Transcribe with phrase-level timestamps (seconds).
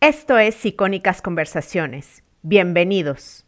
[0.00, 2.22] Esto es Icónicas Conversaciones.
[2.42, 3.44] Bienvenidos.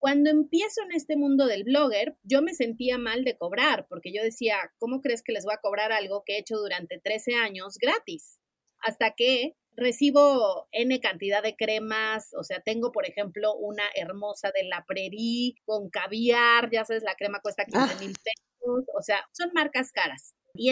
[0.00, 4.22] Cuando empiezo en este mundo del blogger, yo me sentía mal de cobrar, porque yo
[4.22, 7.76] decía, ¿cómo crees que les voy a cobrar algo que he hecho durante 13 años
[7.78, 8.40] gratis?
[8.80, 14.64] Hasta que recibo N cantidad de cremas, o sea, tengo, por ejemplo, una hermosa de
[14.64, 17.96] la Prairie con caviar, ya sabes, la crema cuesta 15 ah.
[18.00, 20.32] mil pesos, o sea, son marcas caras.
[20.54, 20.70] Y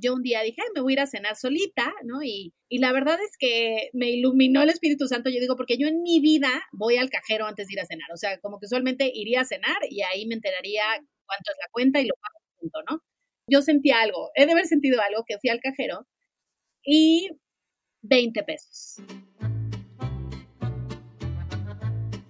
[0.00, 2.22] yo un día dije, me voy a ir a cenar solita, ¿no?
[2.22, 5.88] Y, y la verdad es que me iluminó el Espíritu Santo, yo digo, porque yo
[5.88, 8.66] en mi vida voy al cajero antes de ir a cenar, o sea, como que
[8.66, 10.84] usualmente iría a cenar y ahí me enteraría
[11.26, 13.02] cuánto es la cuenta y lo pago junto, ¿no?
[13.48, 16.06] Yo sentí algo, he de haber sentido algo que fui al cajero
[16.84, 17.30] y
[18.02, 18.96] 20 pesos.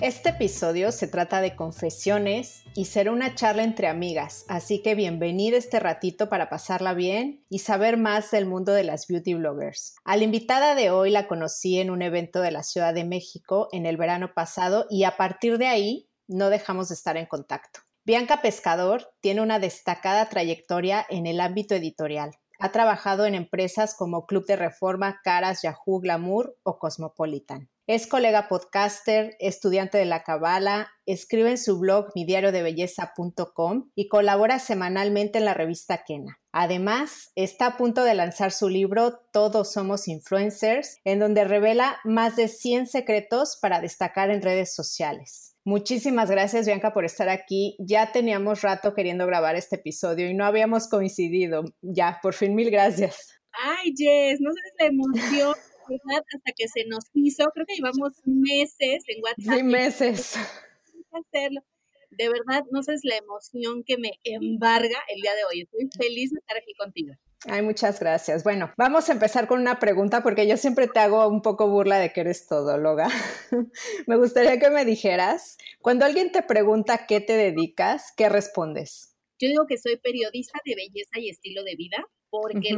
[0.00, 5.58] Este episodio se trata de confesiones y será una charla entre amigas, así que bienvenida
[5.58, 9.96] este ratito para pasarla bien y saber más del mundo de las beauty bloggers.
[10.04, 13.68] A la invitada de hoy la conocí en un evento de la Ciudad de México
[13.72, 17.80] en el verano pasado y a partir de ahí no dejamos de estar en contacto.
[18.06, 22.30] Bianca Pescador tiene una destacada trayectoria en el ámbito editorial.
[22.58, 27.68] Ha trabajado en empresas como Club de Reforma, Caras, Yahoo, Glamour o Cosmopolitan.
[27.92, 35.38] Es colega podcaster, estudiante de la Cabala, escribe en su blog midiariodebelleza.com y colabora semanalmente
[35.38, 36.38] en la revista Kena.
[36.52, 42.36] Además, está a punto de lanzar su libro Todos somos influencers, en donde revela más
[42.36, 45.56] de 100 secretos para destacar en redes sociales.
[45.64, 47.74] Muchísimas gracias, Bianca, por estar aquí.
[47.80, 51.64] Ya teníamos rato queriendo grabar este episodio y no habíamos coincidido.
[51.82, 53.32] Ya, por fin, mil gracias.
[53.50, 59.04] Ay, Jess, no sabes la emoción hasta que se nos hizo, creo que llevamos meses
[59.08, 59.56] en WhatsApp.
[59.56, 60.34] Sí, meses.
[61.12, 61.62] Hacerlo.
[62.10, 65.62] De verdad, no sabes la emoción que me embarga el día de hoy.
[65.62, 67.14] Estoy feliz de estar aquí contigo.
[67.46, 68.44] Ay, muchas gracias.
[68.44, 71.98] Bueno, vamos a empezar con una pregunta porque yo siempre te hago un poco burla
[71.98, 73.08] de que eres todóloga.
[74.06, 79.16] me gustaría que me dijeras, cuando alguien te pregunta qué te dedicas, ¿qué respondes?
[79.38, 82.76] Yo digo que soy periodista de belleza y estilo de vida porque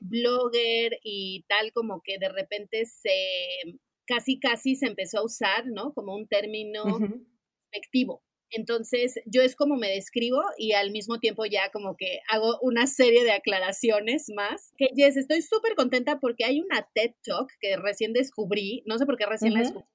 [0.00, 5.92] blogger y tal como que de repente se casi casi se empezó a usar, ¿no?
[5.92, 6.84] Como un término
[7.70, 8.22] efectivo.
[8.52, 12.88] Entonces, yo es como me describo y al mismo tiempo ya como que hago una
[12.88, 14.72] serie de aclaraciones más.
[14.76, 19.06] Que yes, estoy súper contenta porque hay una TED Talk que recién descubrí, no sé
[19.06, 19.86] por qué recién la descubrí,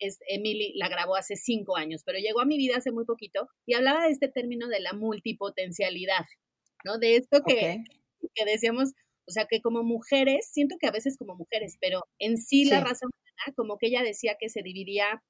[0.00, 3.48] es Emily la grabó hace cinco años, pero llegó a mi vida hace muy poquito
[3.66, 6.24] y hablaba de este término de la multipotencialidad,
[6.84, 6.98] ¿no?
[6.98, 7.84] De esto que,
[8.34, 8.94] que decíamos,
[9.30, 12.80] o sea, que como mujeres, siento que a veces como mujeres, pero en sí, la
[12.80, 15.22] raza humana, como que ella decía que se dividía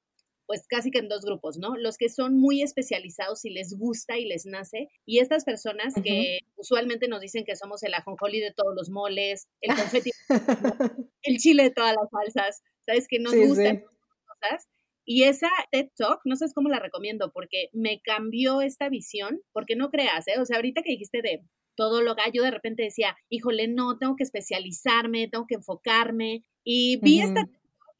[0.47, 1.77] pues casi que en dos grupos, ¿no?
[1.77, 6.39] Los que son muy especializados y les gusta y les nace, y estas personas que
[6.57, 10.11] usualmente nos dicen que somos el ajonjoli de todos los moles, el confeti,
[11.23, 13.07] el chile de todas las salsas, ¿sabes?
[13.07, 13.83] Que nos gustan
[14.25, 14.67] cosas.
[15.05, 19.77] Y esa TED Talk, no sé cómo la recomiendo, porque me cambió esta visión, porque
[19.77, 20.39] no creas, ¿eh?
[20.39, 21.43] O sea, ahorita que dijiste de
[21.75, 26.43] todo lo yo de repente decía, híjole, no, tengo que especializarme, tengo que enfocarme.
[26.63, 27.47] Y vi esta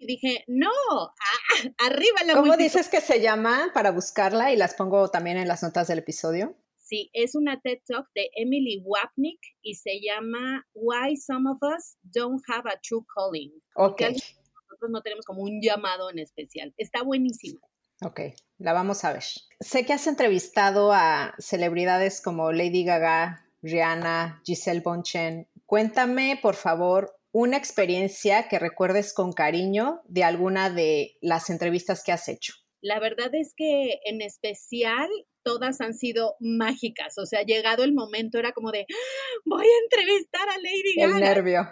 [0.02, 1.12] y dije, no, ah,
[1.78, 5.62] arriba la ¿Cómo dices que se llama para buscarla y las pongo también en las
[5.62, 6.58] notas del episodio?
[6.78, 11.98] Sí, es una TED Talk de Emily Wapnick y se llama Why Some of Us
[12.02, 13.52] Don't Have a True Calling.
[13.76, 14.02] Ok.
[14.02, 16.74] Nosotros no tenemos como un llamado en especial.
[16.78, 17.59] Está buenísimo.
[18.03, 18.22] Ok,
[18.58, 19.24] la vamos a ver.
[19.59, 25.47] Sé que has entrevistado a celebridades como Lady Gaga, Rihanna, Giselle Bonchen.
[25.66, 32.11] Cuéntame, por favor, una experiencia que recuerdes con cariño de alguna de las entrevistas que
[32.11, 32.53] has hecho.
[32.81, 35.09] La verdad es que en especial
[35.43, 37.17] todas han sido mágicas.
[37.17, 39.41] O sea, llegado el momento era como de, ¡Ah!
[39.46, 41.16] voy a entrevistar a Lady Gaga.
[41.16, 41.69] El nervio.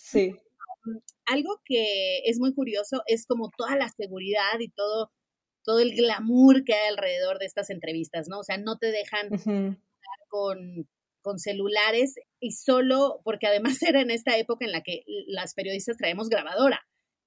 [0.00, 0.34] Sí.
[1.26, 5.12] Algo que es muy curioso es como toda la seguridad y todo,
[5.62, 8.40] todo el glamour que hay alrededor de estas entrevistas, ¿no?
[8.40, 9.78] O sea, no te dejan
[10.28, 10.88] con,
[11.38, 16.28] celulares y solo porque además era en esta época en la que las periodistas traemos
[16.28, 16.86] grabadora.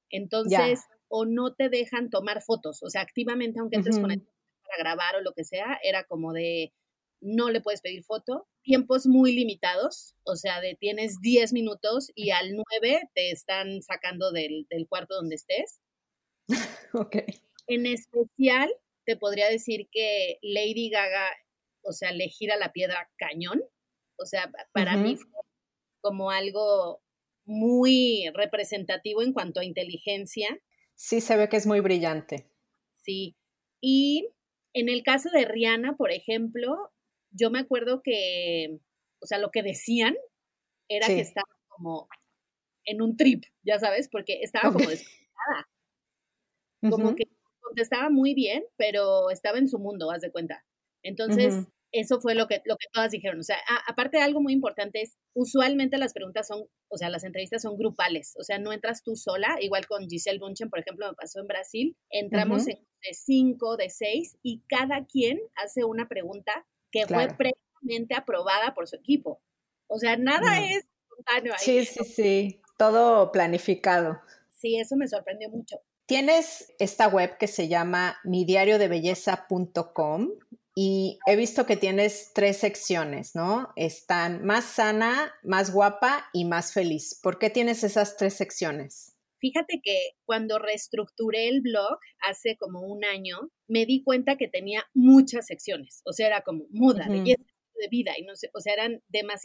[0.09, 4.77] Entonces, o no te dejan tomar fotos, o sea, activamente, aunque entres con el para
[4.77, 6.73] grabar o lo que sea, era como de
[7.19, 12.29] no le puedes pedir foto, tiempos muy limitados, o sea, de tienes 10 minutos y
[12.31, 15.79] al 9 te están sacando del, del cuarto donde estés.
[16.93, 17.17] ok.
[17.67, 18.69] En especial,
[19.05, 21.27] te podría decir que Lady Gaga,
[21.87, 23.63] o sea, le gira la piedra cañón.
[24.19, 25.41] O sea, para mí fue
[26.01, 27.01] como algo
[27.45, 30.59] muy representativo en cuanto a inteligencia.
[30.95, 32.51] Sí, se ve que es muy brillante.
[32.97, 33.37] Sí.
[33.81, 34.29] Y
[34.73, 36.91] en el caso de Rihanna, por ejemplo,
[37.31, 38.79] yo me acuerdo que,
[39.21, 40.15] o sea, lo que decían
[40.89, 42.09] era que estaba como
[42.85, 45.69] en un trip, ya sabes, porque estaba como desconectada.
[46.89, 47.25] Como que
[47.59, 50.65] contestaba muy bien, pero estaba en su mundo, haz de cuenta.
[51.03, 53.39] Entonces, eso fue lo que, lo que todas dijeron.
[53.39, 53.57] O sea,
[53.87, 57.77] aparte de algo muy importante es, usualmente las preguntas son, o sea, las entrevistas son
[57.77, 58.35] grupales.
[58.39, 61.47] O sea, no entras tú sola, igual con Giselle Bunchen, por ejemplo, me pasó en
[61.47, 61.97] Brasil.
[62.09, 62.79] Entramos de
[63.13, 68.95] cinco, de seis, y cada quien hace una pregunta que fue previamente aprobada por su
[68.95, 69.41] equipo.
[69.87, 71.59] O sea, nada es espontáneo ahí.
[71.59, 72.61] Sí, sí, sí.
[72.77, 74.19] Todo planificado.
[74.51, 75.79] Sí, eso me sorprendió mucho.
[76.05, 80.29] Tienes esta web que se llama midiariodebelleza.com
[80.79, 83.73] y he visto que tienes tres secciones, ¿no?
[83.75, 87.19] Están más sana, más guapa y más feliz.
[87.23, 89.17] ¿Por qué tienes esas tres secciones?
[89.39, 94.85] Fíjate que cuando reestructuré el blog hace como un año, me di cuenta que tenía
[94.93, 96.03] muchas secciones.
[96.05, 97.41] O sea, era como muda, belleza
[97.73, 99.01] de vida y no sé, o sea, eran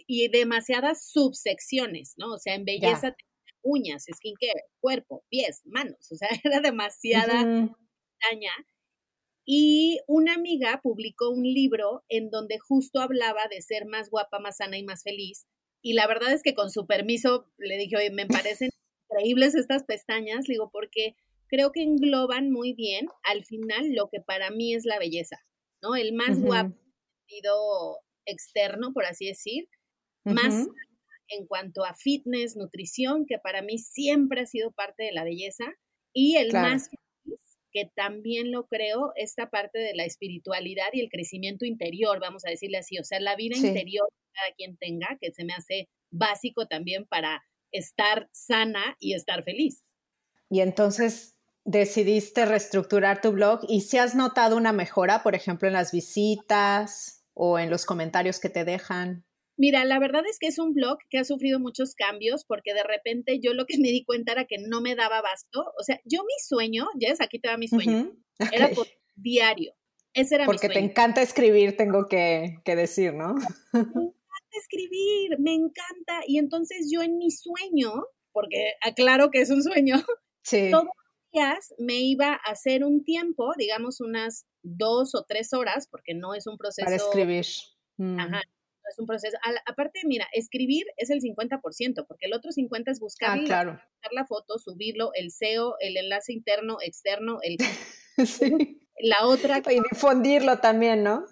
[0.07, 2.35] y demasiadas subsecciones, ¿no?
[2.35, 3.17] O sea, en belleza
[3.63, 8.53] uñas, skincare, cuerpo, pies, manos, o sea, era demasiada daña.
[9.45, 14.59] Y una amiga publicó un libro en donde justo hablaba de ser más guapa, más
[14.59, 15.47] sana y más feliz.
[15.83, 18.71] Y la verdad es que con su permiso le dije, oye, me parecen
[19.11, 21.17] increíbles estas pestañas, digo, porque
[21.49, 25.45] creo que engloban muy bien al final lo que para mí es la belleza,
[25.83, 25.97] ¿no?
[25.97, 26.75] El más guapo
[27.33, 29.69] sentido externo, por así decir,
[30.25, 30.67] más
[31.29, 35.65] en cuanto a fitness, nutrición, que para mí siempre ha sido parte de la belleza,
[36.15, 37.02] y el más feliz,
[37.73, 42.51] que también lo creo, esta parte de la espiritualidad y el crecimiento interior, vamos a
[42.51, 45.89] decirle así, o sea, la vida interior que cada quien tenga, que se me hace
[46.11, 47.43] básico también para
[47.73, 49.83] estar sana y estar feliz.
[50.51, 55.75] Y entonces decidiste reestructurar tu blog y si has notado una mejora, por ejemplo, en
[55.75, 59.25] las visitas o en los comentarios que te dejan.
[59.57, 62.83] Mira, la verdad es que es un blog que ha sufrido muchos cambios porque de
[62.83, 65.73] repente yo lo que me di cuenta era que no me daba abasto.
[65.79, 68.13] O sea, yo mi sueño, Jess, aquí te da mi sueño,
[68.53, 69.75] era por diario.
[70.15, 70.87] Ese era porque mi sueño.
[70.87, 73.35] te encanta escribir, tengo que, que decir, ¿no?
[73.35, 73.43] me
[73.81, 76.23] encanta escribir, me encanta.
[76.27, 77.93] Y entonces yo en mi sueño,
[78.33, 79.97] porque aclaro que es un sueño,
[80.71, 85.89] todos los días me iba a hacer un tiempo, digamos unas dos o tres horas,
[85.91, 86.87] porque no es un proceso.
[86.87, 87.45] Para escribir.
[87.99, 89.37] Ajá, mm es un proceso.
[89.67, 94.59] aparte, mira, escribir es el 50%, porque el otro 50% es buscar, ah, la foto,
[94.59, 97.57] subirlo, el SEO, el enlace interno, externo, el...
[98.99, 99.63] La otra...
[99.71, 101.25] Y difundirlo también, ¿no?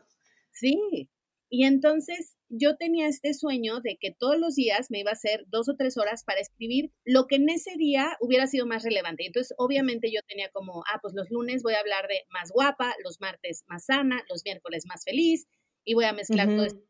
[0.52, 1.08] Sí.
[1.48, 5.44] Y entonces yo tenía este sueño de que todos los días me iba a hacer
[5.48, 9.26] dos o tres horas para escribir lo que en ese día hubiera sido más relevante.
[9.26, 12.94] Entonces, obviamente yo tenía como, ah, pues los lunes voy a hablar de más guapa,
[13.04, 15.46] los martes más sana, los miércoles más feliz,
[15.84, 16.89] y voy a mezclar todo esto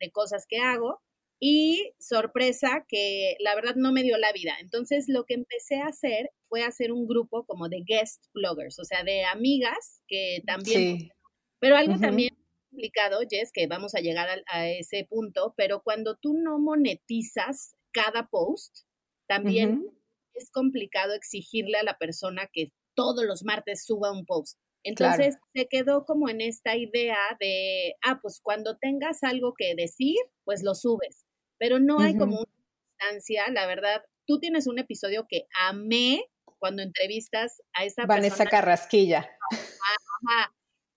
[0.00, 1.00] de cosas que hago.
[1.42, 4.56] Y sorpresa que la verdad no me dio la vida.
[4.60, 8.84] Entonces lo que empecé a hacer fue hacer un grupo como de guest bloggers, o
[8.84, 11.10] sea, de amigas que también...
[11.58, 12.36] Pero algo también
[12.70, 18.28] complicado, Jess, que vamos a llegar a, ese punto, pero cuando tú no monetizas cada
[18.28, 18.84] post,
[19.26, 19.86] también
[20.34, 24.58] es complicado exigirle a la persona que todos los martes suba un post.
[24.82, 30.16] Entonces se quedó como en esta idea de, ah, pues cuando tengas algo que decir,
[30.44, 31.26] pues lo subes,
[31.58, 32.52] pero no hay como una
[32.98, 36.24] instancia, la verdad, tú tienes un episodio que amé
[36.58, 39.28] cuando entrevistas a esa Vanessa Carrasquilla.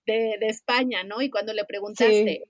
[0.06, 1.22] de, de, España, ¿no?
[1.22, 2.44] Y cuando le preguntaste,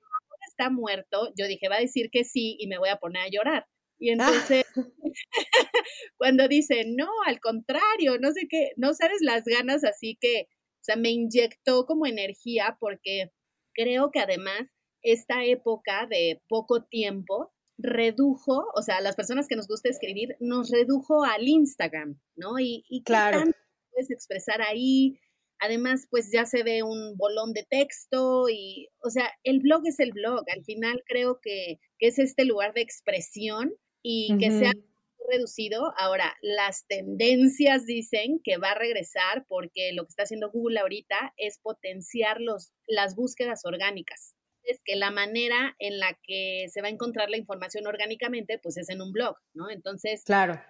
[0.49, 1.33] ¿está muerto?
[1.37, 3.67] Yo dije, va a decir que sí y me voy a poner a llorar.
[3.99, 4.13] Y ah.
[4.59, 4.67] entonces,
[6.17, 10.49] cuando dice, no, al contrario, no sé qué, no sabes las ganas así que
[10.85, 13.33] sea, me inyectó como energía porque
[13.75, 14.69] creo que además
[15.03, 20.71] esta época de poco tiempo redujo, o sea, las personas que nos gusta escribir, nos
[20.71, 22.59] redujo al Instagram, ¿no?
[22.59, 23.41] Y, y claro.
[23.41, 23.59] tanto
[23.91, 25.19] puedes expresar ahí.
[25.61, 29.99] Además, pues ya se ve un bolón de texto y, o sea, el blog es
[30.01, 30.45] el blog.
[30.55, 33.73] Al final creo que, es este lugar de expresión
[34.03, 34.73] y que sea
[35.29, 35.93] reducido.
[35.97, 41.35] Ahora, las tendencias dicen que va a regresar porque lo que está haciendo Google ahorita
[41.37, 44.35] es potenciar los, las búsquedas orgánicas.
[44.63, 48.77] Es que la manera en la que se va a encontrar la información orgánicamente, pues
[48.77, 49.69] es en un blog, ¿no?
[49.71, 50.61] Entonces, claro.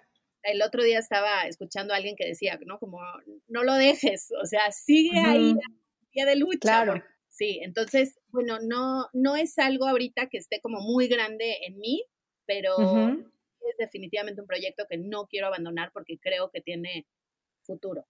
[0.43, 2.77] el otro día estaba escuchando a alguien que decía, ¿no?
[2.77, 2.99] Como,
[3.47, 5.55] no lo dejes, o sea, sigue ahí,
[6.11, 6.59] día de lucha.
[6.59, 7.03] Claro.
[7.29, 12.05] Sí, entonces, bueno, no, no es algo ahorita que esté como muy grande en mí,
[12.45, 12.77] pero
[13.69, 17.07] es definitivamente un proyecto que no quiero abandonar porque creo que tiene
[17.63, 18.05] futuro.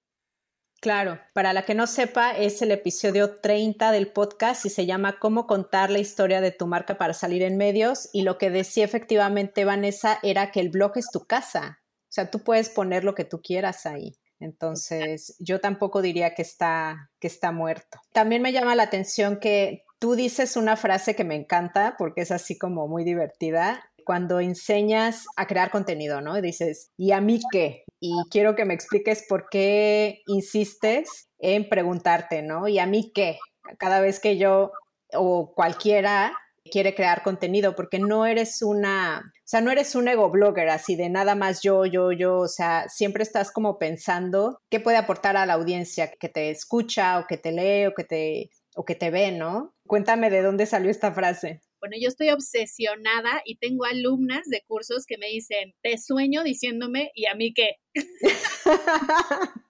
[0.81, 5.17] Claro, para la que no sepa, es el episodio 30 del podcast y se llama
[5.19, 8.09] Cómo contar la historia de tu marca para salir en medios.
[8.13, 11.79] Y lo que decía efectivamente Vanessa era que el blog es tu casa.
[12.03, 14.17] O sea, tú puedes poner lo que tú quieras ahí.
[14.39, 17.99] Entonces, yo tampoco diría que está, que está muerto.
[18.11, 22.31] También me llama la atención que tú dices una frase que me encanta porque es
[22.31, 26.41] así como muy divertida cuando enseñas a crear contenido, ¿no?
[26.41, 27.83] dices, ¿y a mí qué?
[27.99, 32.67] Y quiero que me expliques por qué insistes en preguntarte, ¿no?
[32.67, 33.39] ¿Y a mí qué?
[33.77, 34.71] Cada vez que yo
[35.13, 36.33] o cualquiera
[36.71, 40.95] quiere crear contenido, porque no eres una, o sea, no eres un ego blogger así
[40.95, 45.37] de nada más yo, yo, yo, o sea, siempre estás como pensando qué puede aportar
[45.37, 48.95] a la audiencia que te escucha o que te lee o que te, o que
[48.95, 49.73] te ve, ¿no?
[49.87, 51.61] Cuéntame de dónde salió esta frase.
[51.85, 57.11] Bueno, yo estoy obsesionada y tengo alumnas de cursos que me dicen, te sueño diciéndome,
[57.13, 57.75] ¿y a mí qué?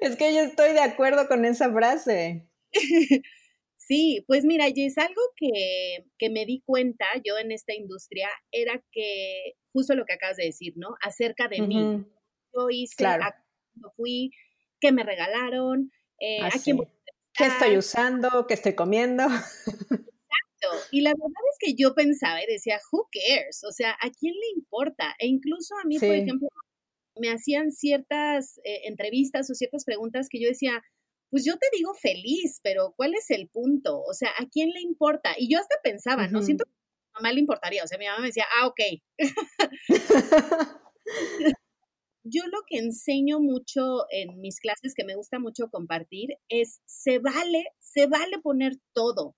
[0.00, 2.48] es que yo estoy de acuerdo con esa frase.
[3.84, 8.28] Sí, pues mira, y es algo que, que, me di cuenta yo en esta industria,
[8.52, 10.94] era que justo lo que acabas de decir, ¿no?
[11.02, 12.04] Acerca de mí.
[12.54, 13.24] Yo hice, claro.
[13.96, 14.30] fui,
[14.80, 16.78] que me regalaron, eh, a quién
[17.34, 18.46] ¿Qué estoy usando?
[18.46, 19.24] ¿Qué estoy comiendo?
[20.90, 23.62] Y la verdad es que yo pensaba y decía, who cares?
[23.64, 25.14] O sea, ¿a quién le importa?
[25.18, 26.48] E incluso a mí, por ejemplo,
[27.16, 30.82] me hacían ciertas eh, entrevistas o ciertas preguntas que yo decía,
[31.30, 34.02] pues yo te digo feliz, pero ¿cuál es el punto?
[34.02, 35.34] O sea, ¿a quién le importa?
[35.36, 37.84] Y yo hasta pensaba, no siento que a mi mamá le importaría.
[37.84, 38.80] O sea, mi mamá me decía, ah, ok.
[42.24, 47.18] yo lo que enseño mucho en mis clases, que me gusta mucho compartir, es se
[47.18, 49.34] vale, se vale poner todo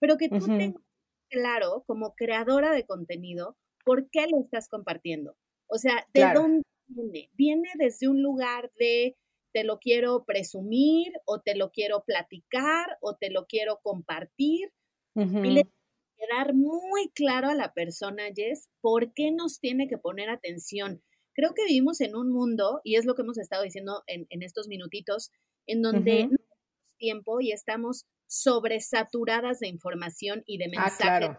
[0.00, 0.82] pero que tú tengas
[1.28, 5.36] claro como creadora de contenido por qué lo estás compartiendo.
[5.68, 7.30] O sea, ¿de dónde viene?
[7.34, 9.16] Viene desde un lugar de
[9.52, 14.72] te lo quiero presumir o te lo quiero platicar o te lo quiero compartir.
[15.14, 15.66] Y le
[16.30, 21.02] dar muy claro a la persona, Jess, por qué nos tiene que poner atención.
[21.34, 24.68] Creo que vivimos en un mundo, y es lo que hemos estado diciendo en, estos
[24.68, 25.30] minutitos,
[25.66, 31.36] en donde no tenemos tiempo y estamos sobresaturadas de información y de ah, mensajes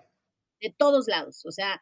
[0.59, 1.81] de todos lados, o sea,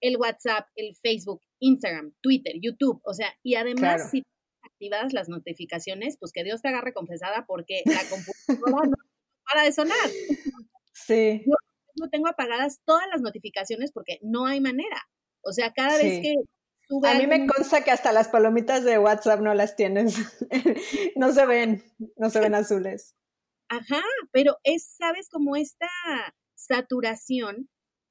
[0.00, 4.22] el WhatsApp, el Facebook, Instagram, Twitter, YouTube, o sea, y además si
[4.62, 8.96] activas las notificaciones, pues que Dios te agarre confesada porque la computadora no
[9.44, 10.10] para de sonar.
[10.92, 11.42] Sí.
[11.46, 15.08] Yo, tengo apagadas todas las notificaciones porque no hay manera.
[15.42, 16.34] O sea, cada vez que
[16.86, 20.16] sube A mí me consta que hasta las palomitas de WhatsApp no las tienes.
[21.16, 21.82] no se ven,
[22.16, 23.16] no se ven azules.
[23.70, 25.88] Ajá, pero es, sabes, como esta
[26.56, 27.68] saturación.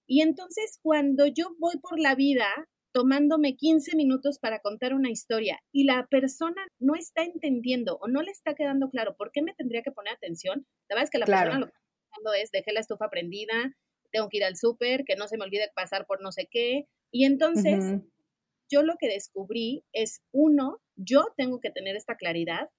[0.07, 2.47] Y entonces cuando yo voy por la vida
[2.91, 8.23] tomándome 15 minutos para contar una historia y la persona no está entendiendo o no
[8.23, 11.19] le está quedando claro por qué me tendría que poner atención, la verdad es que
[11.19, 13.75] la persona lo que está haciendo es dejé la estufa prendida,
[14.11, 16.87] tengo que ir al súper, que no se me olvide pasar por no sé qué.
[17.11, 18.01] Y entonces
[18.71, 22.69] yo lo que descubrí es, uno, yo tengo que tener esta claridad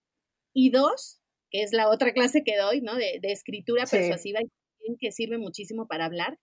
[0.53, 1.21] y dos,
[1.51, 2.95] que es la otra clase que doy, ¿no?
[2.97, 6.39] De, escritura persuasiva y que sirve muchísimo para hablar,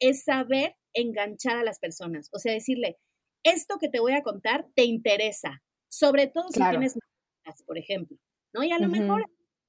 [0.00, 2.28] es saber enganchar a las personas.
[2.32, 2.98] O sea, decirle,
[3.44, 8.16] esto que te voy a contar te interesa, sobre todo si tienes mascotas, por ejemplo,
[8.54, 8.62] ¿no?
[8.64, 9.26] Y a lo mejor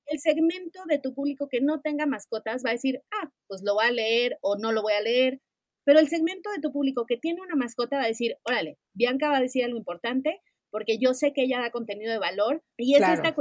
[0.08, 3.76] el segmento de tu público que no tenga mascotas va a decir, ah, pues lo
[3.76, 5.40] voy a leer o no lo voy a leer,
[5.86, 9.30] pero el segmento de tu público que tiene una mascota va a decir, órale, Bianca
[9.30, 12.96] va a decir algo importante porque yo sé que ella da contenido de valor y
[12.96, 13.36] es esta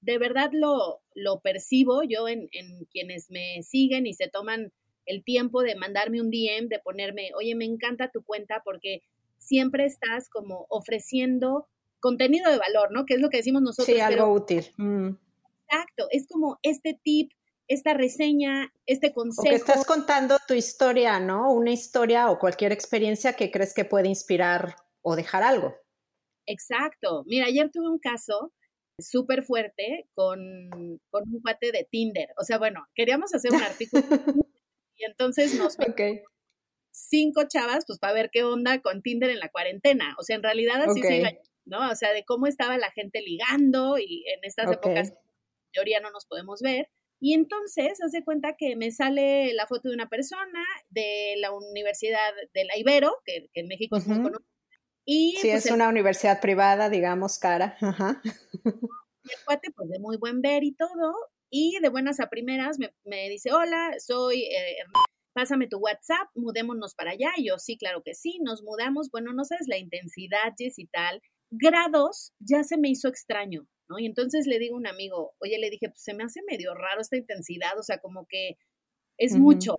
[0.00, 4.72] de verdad lo, lo percibo yo en, en, quienes me siguen y se toman
[5.06, 9.02] el tiempo de mandarme un DM, de ponerme, oye, me encanta tu cuenta porque
[9.38, 11.68] siempre estás como ofreciendo
[12.00, 13.06] contenido de valor, ¿no?
[13.06, 13.94] Que es lo que decimos nosotros.
[13.94, 14.66] Sí, algo útil.
[14.76, 15.10] Mm.
[15.66, 17.32] Exacto, es como este tip,
[17.66, 19.48] esta reseña, este consejo.
[19.48, 21.52] O que estás contando tu historia, ¿no?
[21.52, 25.74] Una historia o cualquier experiencia que crees que puede inspirar o dejar algo.
[26.46, 27.24] Exacto.
[27.26, 28.52] Mira, ayer tuve un caso
[29.02, 30.70] súper fuerte con,
[31.10, 32.28] con, un cuate de Tinder.
[32.38, 34.02] O sea, bueno, queríamos hacer un artículo
[34.96, 36.20] y entonces nos okay.
[36.90, 40.14] cinco chavas, pues para ver qué onda con Tinder en la cuarentena.
[40.18, 41.30] O sea, en realidad así se iba,
[41.64, 41.90] ¿no?
[41.90, 45.16] O sea, de cómo estaba la gente ligando y en estas épocas, en
[45.72, 46.88] teoría no nos podemos ver.
[47.24, 52.32] Y entonces, hace cuenta que me sale la foto de una persona de la Universidad
[52.52, 54.51] de la Ibero, que, en México es muy conocida,
[55.04, 57.76] Y, sí, pues, es una universidad privada, digamos, cara.
[57.80, 58.20] Ajá.
[58.64, 61.14] El cuate, pues de muy buen ver y todo,
[61.50, 64.76] y de buenas a primeras me, me dice, hola, soy, eh,
[65.32, 67.30] pásame tu WhatsApp, mudémonos para allá.
[67.36, 69.10] Y yo, sí, claro que sí, nos mudamos.
[69.10, 71.20] Bueno, no sabes la intensidad, Jess y tal.
[71.50, 73.98] Grados, ya se me hizo extraño, ¿no?
[73.98, 76.74] Y entonces le digo a un amigo, oye, le dije, pues se me hace medio
[76.74, 78.56] raro esta intensidad, o sea, como que
[79.18, 79.76] es mucho.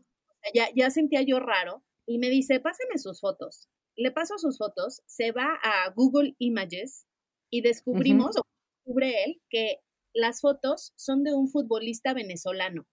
[0.53, 1.83] Ya, ya sentía yo raro.
[2.05, 3.69] Y me dice, pásame sus fotos.
[3.95, 7.05] Le paso sus fotos, se va a Google Images
[7.49, 8.41] y descubrimos, o
[8.77, 9.79] descubre él, que
[10.13, 12.85] las fotos son de un futbolista venezolano.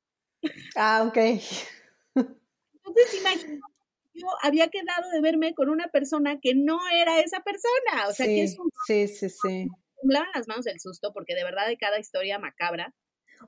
[0.77, 1.17] Ah, ok.
[2.85, 3.61] Entonces, imagínate,
[4.15, 8.09] yo había quedado de verme con una persona que no era esa persona.
[8.09, 8.71] O sea, sí, que es un...
[8.87, 9.69] Sí, sí, sí.
[10.03, 12.95] Las manos del susto porque de verdad de cada historia macabra.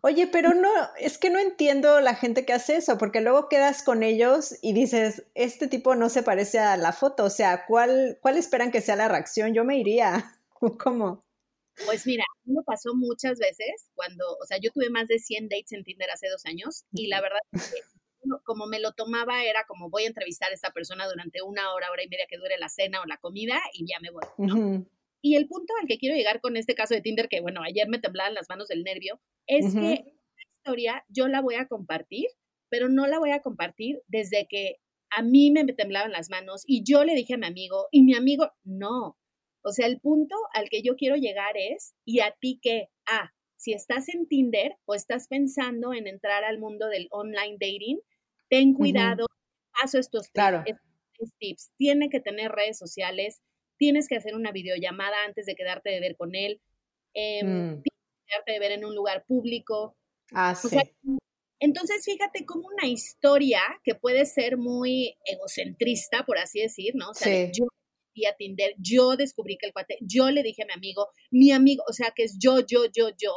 [0.00, 3.82] Oye, pero no, es que no entiendo la gente que hace eso, porque luego quedas
[3.82, 8.18] con ellos y dices, este tipo no se parece a la foto, o sea, ¿cuál,
[8.20, 9.54] cuál esperan que sea la reacción?
[9.54, 10.38] Yo me iría,
[10.82, 11.24] ¿cómo?
[11.86, 15.72] Pues mira, me pasó muchas veces cuando, o sea, yo tuve más de 100 dates
[15.72, 17.80] en Tinder hace dos años y la verdad es que
[18.44, 21.90] como me lo tomaba era como voy a entrevistar a esta persona durante una hora,
[21.90, 24.54] hora y media que dure la cena o la comida y ya me voy, ¿no?
[24.54, 24.86] Uh -huh.
[25.22, 27.88] Y el punto al que quiero llegar con este caso de Tinder, que bueno, ayer
[27.88, 29.80] me temblaban las manos del nervio, es uh -huh.
[29.80, 32.26] que esta historia yo la voy a compartir,
[32.68, 34.76] pero no la voy a compartir desde que
[35.10, 38.14] a mí me temblaban las manos y yo le dije a mi amigo y mi
[38.14, 39.16] amigo, no.
[39.62, 42.88] O sea, el punto al que yo quiero llegar es, ¿y a ti qué?
[43.06, 48.00] Ah, si estás en Tinder o estás pensando en entrar al mundo del online dating,
[48.48, 49.80] ten cuidado, uh -huh.
[49.80, 50.64] paso estos tips, claro.
[50.66, 51.70] estos tips.
[51.76, 53.40] Tiene que tener redes sociales,
[53.82, 56.60] tienes que hacer una videollamada antes de quedarte de ver con él,
[57.14, 57.82] eh, mm.
[57.82, 59.96] tienes que quedarte de ver en un lugar público.
[60.32, 60.68] Ah, sí.
[60.68, 60.84] O sea,
[61.58, 67.10] entonces, fíjate como una historia que puede ser muy egocentrista, por así decir, ¿no?
[67.10, 67.50] O sea, sí.
[67.52, 67.66] yo
[68.30, 71.82] a Tinder, yo descubrí que el cuate, yo le dije a mi amigo, mi amigo,
[71.88, 73.34] o sea, que es yo, yo, yo, yo,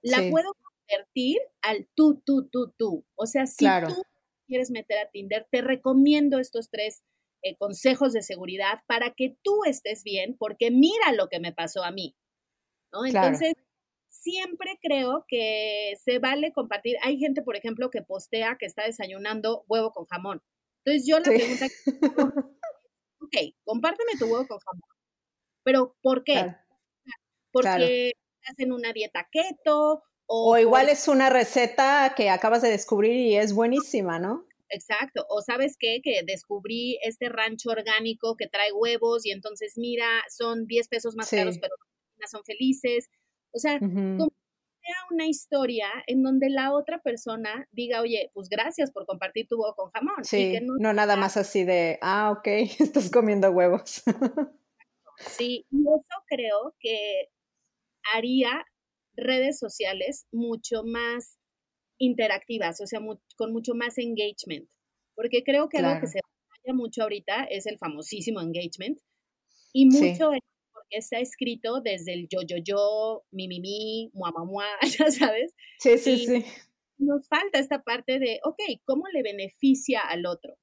[0.00, 0.30] la sí.
[0.30, 3.04] puedo convertir al tú, tú, tú, tú.
[3.16, 3.88] O sea, si claro.
[3.88, 4.02] tú
[4.46, 7.02] quieres meter a Tinder, te recomiendo estos tres
[7.42, 11.84] eh, consejos de seguridad para que tú estés bien, porque mira lo que me pasó
[11.84, 12.16] a mí.
[12.92, 13.04] ¿no?
[13.04, 13.54] Entonces,
[14.08, 16.96] siempre creo que se vale compartir.
[17.02, 20.42] Hay gente, por ejemplo, que postea que está desayunando huevo con jamón.
[20.84, 21.30] Entonces, yo la sí.
[21.30, 21.90] pregunta que
[23.20, 24.90] ok, compárteme tu huevo con jamón.
[25.64, 26.34] Pero, ¿por qué?
[26.34, 26.56] Claro.
[27.52, 27.84] Porque claro.
[28.40, 30.02] estás en una dieta keto.
[30.26, 30.92] O, o igual por...
[30.92, 34.45] es una receta que acabas de descubrir y es buenísima, ¿no?
[34.68, 35.24] Exacto.
[35.28, 40.66] O sabes qué, que descubrí este rancho orgánico que trae huevos y entonces mira, son
[40.66, 41.36] 10 pesos más sí.
[41.36, 41.74] caros, pero
[42.30, 43.08] son felices.
[43.52, 44.18] O sea, uh -huh.
[44.18, 44.30] como
[44.86, 49.56] sea una historia en donde la otra persona diga, oye, pues gracias por compartir tu
[49.56, 50.24] huevo con jamón.
[50.24, 52.46] Sí, que no, no, nada más así de, ah, ok,
[52.80, 54.02] estás comiendo huevos.
[55.18, 57.28] sí, y eso creo que
[58.14, 58.64] haría
[59.16, 61.38] redes sociales mucho más
[61.98, 64.68] interactivas, o sea, mu con mucho más engagement,
[65.14, 65.94] porque creo que claro.
[65.94, 66.20] algo que se
[66.64, 68.98] vaya mucho ahorita es el famosísimo engagement
[69.72, 70.40] y mucho sí.
[70.72, 74.66] porque está escrito desde el yo, yo, yo, mi, mi, mi, mua, mua, mua,
[74.98, 75.54] ya sabes.
[75.78, 76.44] Sí, sí, y sí.
[76.98, 80.56] Nos falta esta parte de, ok, ¿cómo le beneficia al otro?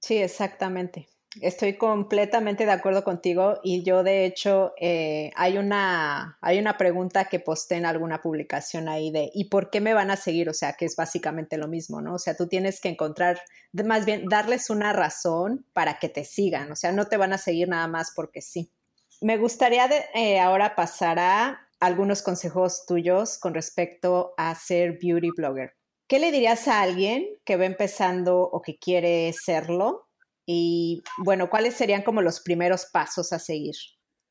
[0.00, 1.08] Sí, exactamente.
[1.40, 7.26] Estoy completamente de acuerdo contigo y yo de hecho eh, hay, una, hay una pregunta
[7.26, 10.48] que posté en alguna publicación ahí de ¿y por qué me van a seguir?
[10.48, 12.14] O sea, que es básicamente lo mismo, ¿no?
[12.14, 13.40] O sea, tú tienes que encontrar,
[13.72, 17.38] más bien darles una razón para que te sigan, o sea, no te van a
[17.38, 18.72] seguir nada más porque sí.
[19.20, 25.30] Me gustaría de, eh, ahora pasar a algunos consejos tuyos con respecto a ser beauty
[25.36, 25.74] blogger.
[26.08, 30.09] ¿Qué le dirías a alguien que va empezando o que quiere serlo?
[30.52, 33.76] Y bueno, ¿cuáles serían como los primeros pasos a seguir?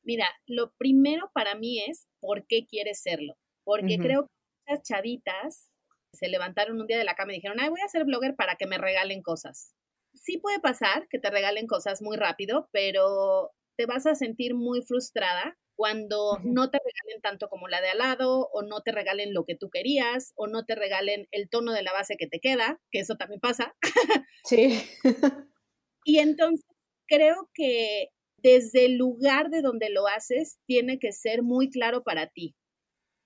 [0.02, 3.38] Mira, lo primero para mí es por qué quieres serlo.
[3.64, 4.02] Porque uh -huh.
[4.02, 4.32] creo que
[4.68, 5.78] muchas chavitas
[6.12, 8.56] se levantaron un día de la cama y dijeron, ay, voy a ser blogger para
[8.56, 9.74] que me regalen cosas.
[10.12, 14.82] Sí puede pasar que te regalen cosas muy rápido, pero te vas a sentir muy
[14.82, 16.52] frustrada cuando uh -huh.
[16.52, 19.56] no te regalen tanto como la de al lado, o no te regalen lo que
[19.56, 23.00] tú querías, o no te regalen el tono de la base que te queda, que
[23.00, 23.74] eso también pasa.
[24.44, 24.82] Sí.
[26.04, 26.66] Y entonces
[27.06, 28.08] creo que
[28.42, 32.54] desde el lugar de donde lo haces tiene que ser muy claro para ti.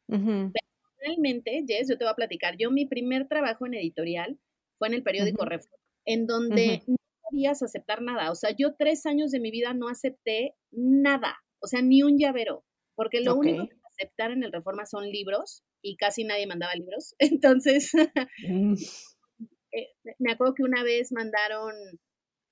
[0.09, 0.53] Uh -huh.
[0.99, 4.39] Personalmente, Jess, yo te voy a platicar, yo mi primer trabajo en editorial
[4.79, 5.51] fue en el periódico uh -huh.
[5.51, 6.97] Reforma, en donde uh -huh.
[6.97, 6.97] no
[7.31, 8.31] podías aceptar nada.
[8.31, 12.19] O sea, yo tres años de mi vida no acepté nada, o sea, ni un
[12.19, 12.65] llavero,
[12.97, 13.53] porque lo okay.
[13.53, 17.15] único que aceptar en el Reforma son libros y casi nadie mandaba libros.
[17.19, 17.93] Entonces,
[18.49, 18.75] mm.
[19.73, 21.75] eh, me acuerdo que una vez mandaron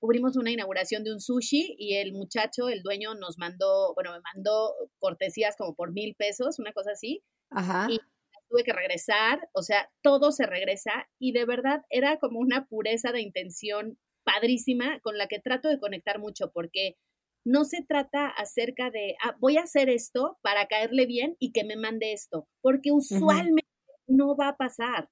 [0.03, 4.19] cubrimos una inauguración de un sushi y el muchacho, el dueño, nos mandó, bueno, me
[4.35, 7.23] mandó cortesías como por mil pesos, una cosa así.
[7.51, 7.87] Ajá.
[7.89, 8.01] Y
[8.49, 13.13] tuve que regresar, o sea, todo se regresa y de verdad era como una pureza
[13.13, 16.97] de intención padrísima con la que trato de conectar mucho porque
[17.45, 21.63] no se trata acerca de, ah, voy a hacer esto para caerle bien y que
[21.63, 23.71] me mande esto, porque usualmente
[24.09, 25.09] no va a pasar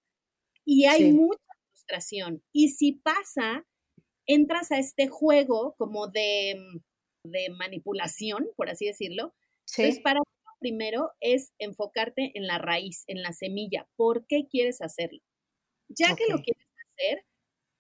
[0.65, 1.39] y hay mucha
[1.71, 2.43] frustración.
[2.53, 3.65] Y si pasa,
[4.35, 6.57] entras a este juego como de,
[7.25, 9.35] de manipulación, por así decirlo.
[9.67, 9.83] Sí.
[9.83, 10.21] Entonces, para
[10.61, 13.89] primero es enfocarte en la raíz, en la semilla.
[13.97, 15.19] ¿Por qué quieres hacerlo?
[15.89, 17.25] Ya que lo quieres hacer,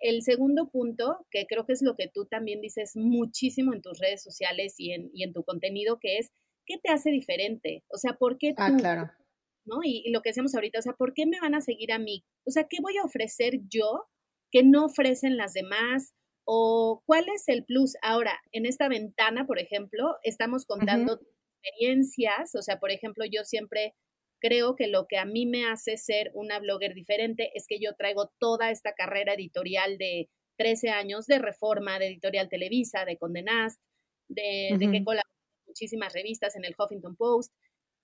[0.00, 3.98] el segundo punto, que creo que es lo que tú también dices muchísimo en tus
[3.98, 6.32] redes sociales y en, y en tu contenido, que es,
[6.66, 7.84] ¿qué te hace diferente?
[7.88, 8.74] O sea, ¿por qué ah, tú?
[8.74, 9.10] Ah, claro.
[9.66, 9.80] ¿no?
[9.84, 11.98] Y, y, lo que decíamos ahorita, o sea, ¿por qué me van a seguir a
[11.98, 12.24] mí?
[12.46, 14.08] O sea, ¿qué voy a ofrecer yo
[14.50, 16.14] que no ofrecen las demás?
[16.52, 17.94] ¿O cuál es el plus?
[18.02, 21.20] Ahora, en esta ventana, por ejemplo, estamos contando
[21.62, 23.94] experiencias, o sea, por ejemplo, yo siempre
[24.40, 27.94] creo que lo que a mí me hace ser una blogger diferente es que yo
[27.94, 33.80] traigo toda esta carrera editorial de 13 años de Reforma, de Editorial Televisa, de Condenast,
[34.28, 35.30] de, de que colaboré
[35.68, 37.52] muchísimas revistas en el Huffington Post.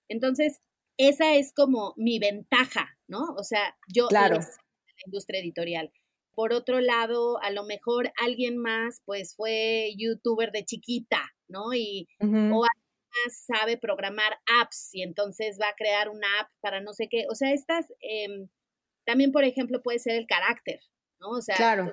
[0.07, 0.61] Entonces,
[0.95, 3.25] esa es como mi ventaja, ¿no?
[3.37, 4.37] O sea, yo claro.
[4.37, 5.91] en la industria editorial.
[6.37, 11.73] Por otro lado, a lo mejor alguien más, pues fue youtuber de chiquita, ¿no?
[11.73, 12.55] Y, uh -huh.
[12.55, 12.93] O alguien
[13.25, 17.25] más sabe programar apps y entonces va a crear una app para no sé qué.
[17.31, 18.47] O sea, estas, eh,
[19.03, 20.79] también, por ejemplo, puede ser el carácter,
[21.19, 21.29] ¿no?
[21.29, 21.91] O sea, claro,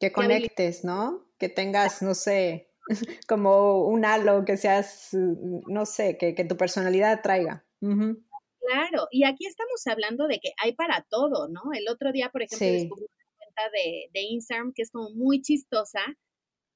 [0.00, 1.30] que conectes, ¿no?
[1.38, 2.72] Que tengas, no sé,
[3.28, 7.64] como un halo, que seas, no sé, que, que tu personalidad traiga.
[7.80, 8.24] Uh -huh.
[8.58, 11.62] Claro, y aquí estamos hablando de que hay para todo, ¿no?
[11.72, 12.72] El otro día, por ejemplo, sí.
[12.72, 13.06] descubrí
[13.72, 16.00] de, de, Instagram que es como muy chistosa,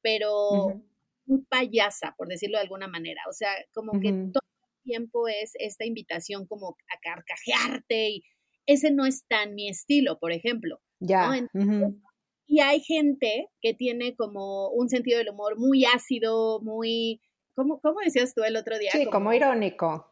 [0.03, 0.83] pero uh -huh.
[1.27, 3.23] muy payasa, por decirlo de alguna manera.
[3.29, 4.03] O sea, como uh -huh.
[4.03, 8.23] que todo el tiempo es esta invitación como a carcajearte y
[8.66, 10.81] ese no es tan mi estilo, por ejemplo.
[11.01, 11.29] Ya.
[11.29, 11.35] ¿no?
[11.35, 12.03] Entonces, uh -huh.
[12.47, 17.23] Y hay gente que tiene como un sentido del humor muy ácido, muy,
[17.55, 18.90] ¿cómo, cómo decías tú el otro día?
[18.92, 20.07] Sí, como, como irónico.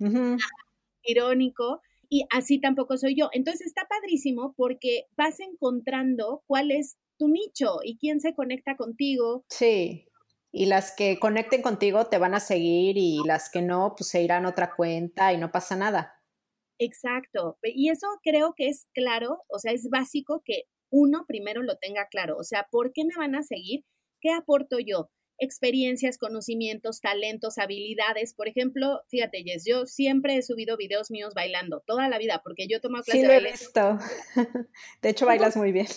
[1.02, 3.30] Irónico y así tampoco soy yo.
[3.32, 9.44] Entonces está padrísimo porque vas encontrando cuál es tu nicho y quién se conecta contigo.
[9.48, 10.08] Sí,
[10.52, 14.22] y las que conecten contigo te van a seguir y las que no, pues se
[14.22, 16.16] irán a otra cuenta y no pasa nada.
[16.78, 21.76] Exacto, y eso creo que es claro, o sea, es básico que uno primero lo
[21.76, 23.84] tenga claro, o sea, ¿por qué me van a seguir?
[24.20, 25.10] ¿Qué aporto yo?
[25.40, 28.35] Experiencias, conocimientos, talentos, habilidades.
[28.35, 32.68] Por ejemplo, fíjate, Jess, yo siempre he subido videos míos bailando, toda la vida, porque
[32.68, 33.48] yo tomo clases sí, de baile.
[33.48, 33.98] he visto.
[35.03, 35.88] De hecho, bailas muy bien.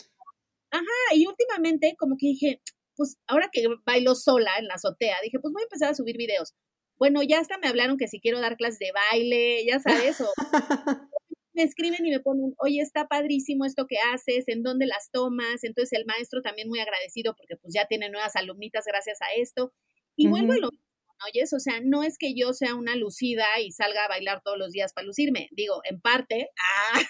[0.72, 2.62] Ajá, y últimamente como que dije,
[2.96, 6.18] pues ahora que bailo sola en la azotea, dije, pues voy a empezar a subir
[6.18, 6.56] videos.
[6.98, 10.32] Bueno, ya hasta me hablaron que si quiero dar clases de baile, ya sabes, o
[11.54, 15.64] me escriben y me ponen, oye, está padrísimo esto que haces, en dónde las tomas.
[15.64, 19.74] Entonces el maestro también muy agradecido porque pues ya tiene nuevas alumnitas gracias a esto.
[20.16, 20.32] Y uh -huh.
[20.32, 20.86] vuelvo a lo mismo,
[21.28, 21.54] ¿oyes?
[21.54, 24.72] O sea, no es que yo sea una lucida y salga a bailar todos los
[24.72, 25.50] días para lucirme.
[25.52, 27.02] Digo, en parte, ah,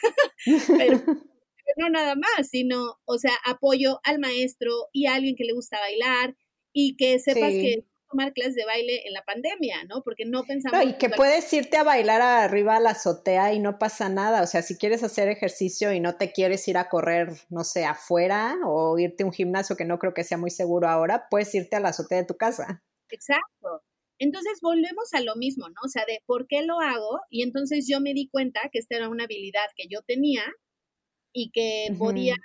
[0.77, 1.01] pero,
[1.65, 5.53] pero no nada más, sino, o sea, apoyo al maestro y a alguien que le
[5.53, 6.35] gusta bailar
[6.73, 7.61] y que sepas sí.
[7.61, 10.03] que tomar clases de baile en la pandemia, ¿no?
[10.03, 10.77] Porque no pensamos...
[10.77, 14.43] No, y que puedes irte a bailar arriba a la azotea y no pasa nada.
[14.43, 17.85] O sea, si quieres hacer ejercicio y no te quieres ir a correr, no sé,
[17.85, 21.53] afuera o irte a un gimnasio que no creo que sea muy seguro ahora, puedes
[21.55, 22.83] irte a la azotea de tu casa.
[23.09, 23.83] Exacto.
[24.19, 25.81] Entonces volvemos a lo mismo, ¿no?
[25.83, 28.95] O sea, de por qué lo hago y entonces yo me di cuenta que esta
[28.95, 30.43] era una habilidad que yo tenía
[31.33, 31.97] y que uh -huh.
[31.97, 32.35] podía,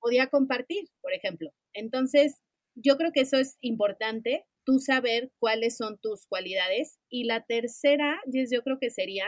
[0.00, 1.50] podía compartir, por ejemplo.
[1.74, 2.40] Entonces,
[2.74, 6.98] yo creo que eso es importante, tú saber cuáles son tus cualidades.
[7.08, 9.26] Y la tercera, yo creo que sería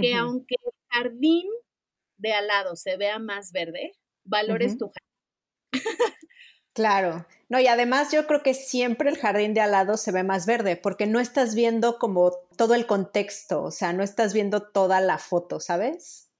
[0.00, 0.20] que uh -huh.
[0.20, 1.46] aunque el jardín
[2.18, 3.92] de al lado se vea más verde,
[4.24, 4.78] valores uh -huh.
[4.78, 5.90] tu jardín.
[6.72, 7.26] claro.
[7.48, 10.46] No, y además yo creo que siempre el jardín de al lado se ve más
[10.46, 15.00] verde, porque no estás viendo como todo el contexto, o sea, no estás viendo toda
[15.00, 16.30] la foto, ¿sabes?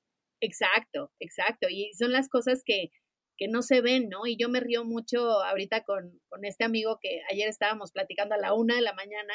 [0.41, 1.69] Exacto, exacto.
[1.69, 2.91] Y son las cosas que,
[3.37, 4.27] que no se ven, ¿no?
[4.27, 8.39] Y yo me río mucho ahorita con, con este amigo que ayer estábamos platicando a
[8.39, 9.35] la una de la mañana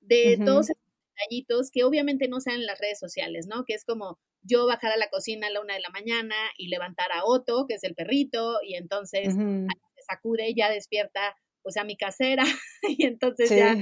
[0.00, 0.44] de uh -huh.
[0.44, 0.82] todos esos
[1.16, 3.64] detallitos que obviamente no salen en las redes sociales, ¿no?
[3.64, 6.68] Que es como yo bajar a la cocina a la una de la mañana y
[6.68, 9.68] levantar a Otto, que es el perrito, y entonces uh -huh.
[9.96, 12.44] se sacude, ya despierta pues a mi casera,
[12.82, 13.56] y entonces sí.
[13.56, 13.74] ya,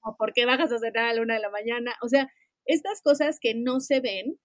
[0.00, 1.94] como, ¿por qué bajas a cenar a la una de la mañana?
[2.02, 2.28] O sea,
[2.64, 4.38] estas cosas que no se ven,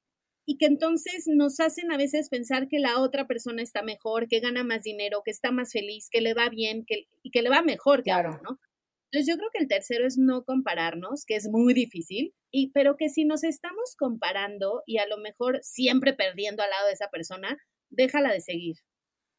[0.46, 4.40] y que entonces nos hacen a veces pensar que la otra persona está mejor, que
[4.40, 7.50] gana más dinero, que está más feliz, que le va bien que, y que le
[7.50, 8.40] va mejor que claro.
[8.44, 8.60] ¿no?
[9.12, 12.96] Entonces yo creo que el tercero es no compararnos, que es muy difícil, y, pero
[12.98, 17.10] que si nos estamos comparando y a lo mejor siempre perdiendo al lado de esa
[17.10, 17.58] persona,
[17.90, 18.76] déjala de seguir.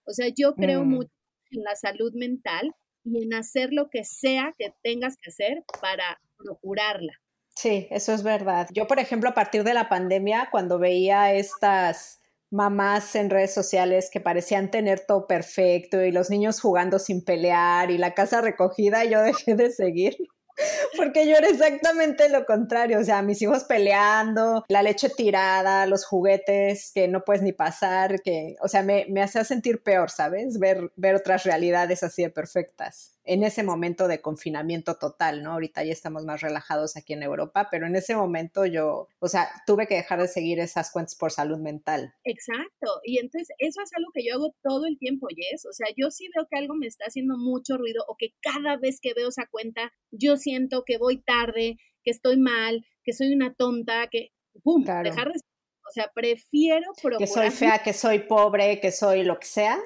[0.07, 0.89] O sea, yo creo mm.
[0.89, 1.13] mucho
[1.51, 2.73] en la salud mental
[3.05, 7.13] y en hacer lo que sea que tengas que hacer para procurarla.
[7.57, 8.69] Sí, eso es verdad.
[8.73, 14.11] Yo, por ejemplo, a partir de la pandemia, cuando veía estas mamás en redes sociales
[14.13, 19.05] que parecían tener todo perfecto y los niños jugando sin pelear y la casa recogida,
[19.05, 20.17] yo dejé de seguir.
[20.97, 26.05] Porque yo era exactamente lo contrario, o sea, mis hijos peleando, la leche tirada, los
[26.07, 30.59] juguetes que no puedes ni pasar, que, o sea, me, me hacía sentir peor, ¿sabes?
[30.59, 35.53] Ver, ver otras realidades así de perfectas en ese momento de confinamiento total, ¿no?
[35.53, 39.49] Ahorita ya estamos más relajados aquí en Europa, pero en ese momento yo, o sea,
[39.67, 42.15] tuve que dejar de seguir esas cuentas por salud mental.
[42.25, 45.89] Exacto, y entonces eso es algo que yo hago todo el tiempo, Jess, o sea,
[45.97, 49.13] yo sí veo que algo me está haciendo mucho ruido o que cada vez que
[49.15, 54.09] veo esa cuenta yo siento que voy tarde, que estoy mal, que soy una tonta,
[54.11, 54.31] que,
[54.63, 55.41] ¡pum!, dejar de...
[55.89, 57.19] O sea, prefiero procurar...
[57.19, 59.79] Que soy fea, que soy pobre, que soy lo que sea.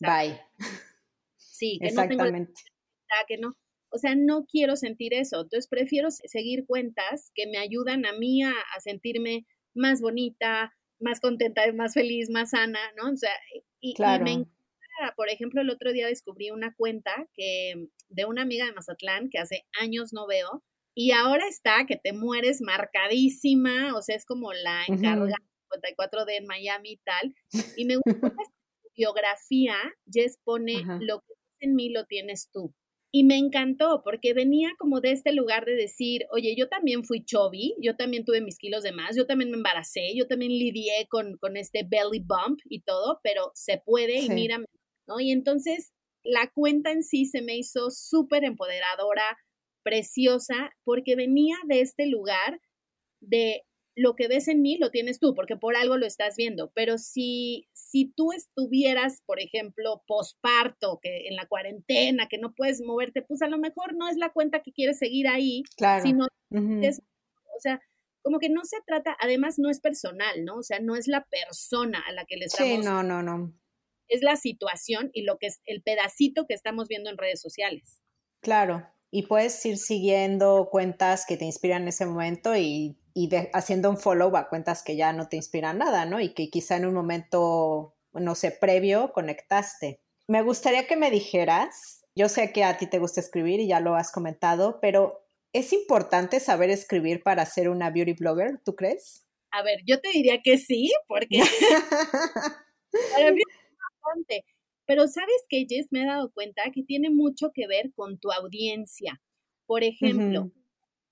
[0.00, 0.40] Bye.
[1.56, 2.24] Sí, que no tengo
[3.28, 3.56] que no.
[3.90, 5.42] O sea, no quiero sentir eso.
[5.42, 11.62] Entonces prefiero seguir cuentas que me ayudan a mí a, sentirme más bonita, más contenta,
[11.72, 13.10] más feliz, más sana, ¿no?
[13.10, 13.30] O sea,
[13.80, 18.66] y, me encanta, por ejemplo, el otro día descubrí una cuenta que de una amiga
[18.66, 20.62] de Mazatlán que hace años no veo
[20.94, 25.36] y ahora está que te mueres marcadísima, o sea, es como la encargada
[25.70, 27.34] 54 de Miami y tal.
[27.76, 28.04] Y me gusta
[28.96, 29.76] biografía,
[30.10, 32.74] Jess pone lo que en mí lo tienes tú.
[33.12, 37.24] Y me encantó porque venía como de este lugar de decir, oye, yo también fui
[37.24, 41.06] chubby, yo también tuve mis kilos de más, yo también me embaracé, yo también lidié
[41.08, 44.66] con, con este belly bump y todo, pero se puede y mírame,
[45.06, 45.20] ¿no?
[45.20, 45.92] Y entonces
[46.24, 49.38] la cuenta en sí se me hizo súper empoderadora,
[49.82, 52.60] preciosa, porque venía de este lugar
[53.20, 53.62] de
[53.96, 56.70] lo que ves en mí lo tienes tú, porque por algo lo estás viendo.
[56.74, 62.82] Pero si, si tú estuvieras, por ejemplo, posparto, que en la cuarentena, que no puedes
[62.82, 66.02] moverte, pues a lo mejor no es la cuenta que quieres seguir ahí, claro.
[66.04, 66.26] sino
[66.82, 67.80] es, o sea,
[68.20, 70.56] como que no se trata, además no es personal, ¿no?
[70.56, 72.84] O sea, no es la persona a la que le estamos.
[72.84, 73.54] Sí, no, no, no.
[74.08, 78.02] Es la situación y lo que es el pedacito que estamos viendo en redes sociales.
[78.40, 83.88] Claro, y puedes ir siguiendo cuentas que te inspiran en ese momento y y haciendo
[83.88, 86.20] un follow a cuentas que ya no te inspiran nada, ¿no?
[86.20, 90.02] Y que quizá en un momento, no sé, previo conectaste.
[90.28, 93.80] Me gustaría que me dijeras, yo sé que a ti te gusta escribir y ya
[93.80, 99.26] lo has comentado, pero ¿es importante saber escribir para ser una beauty blogger, tú crees?
[99.50, 101.40] A ver, yo te diría que sí, porque
[104.86, 108.30] Pero sabes que, Jess, me he dado cuenta que tiene mucho que ver con tu
[108.30, 109.20] audiencia.
[109.66, 110.52] Por ejemplo,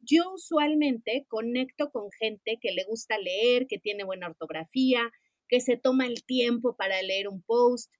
[0.01, 5.11] yo usualmente conecto con gente que le gusta leer, que tiene buena ortografía,
[5.49, 7.93] que se toma el tiempo para leer un post,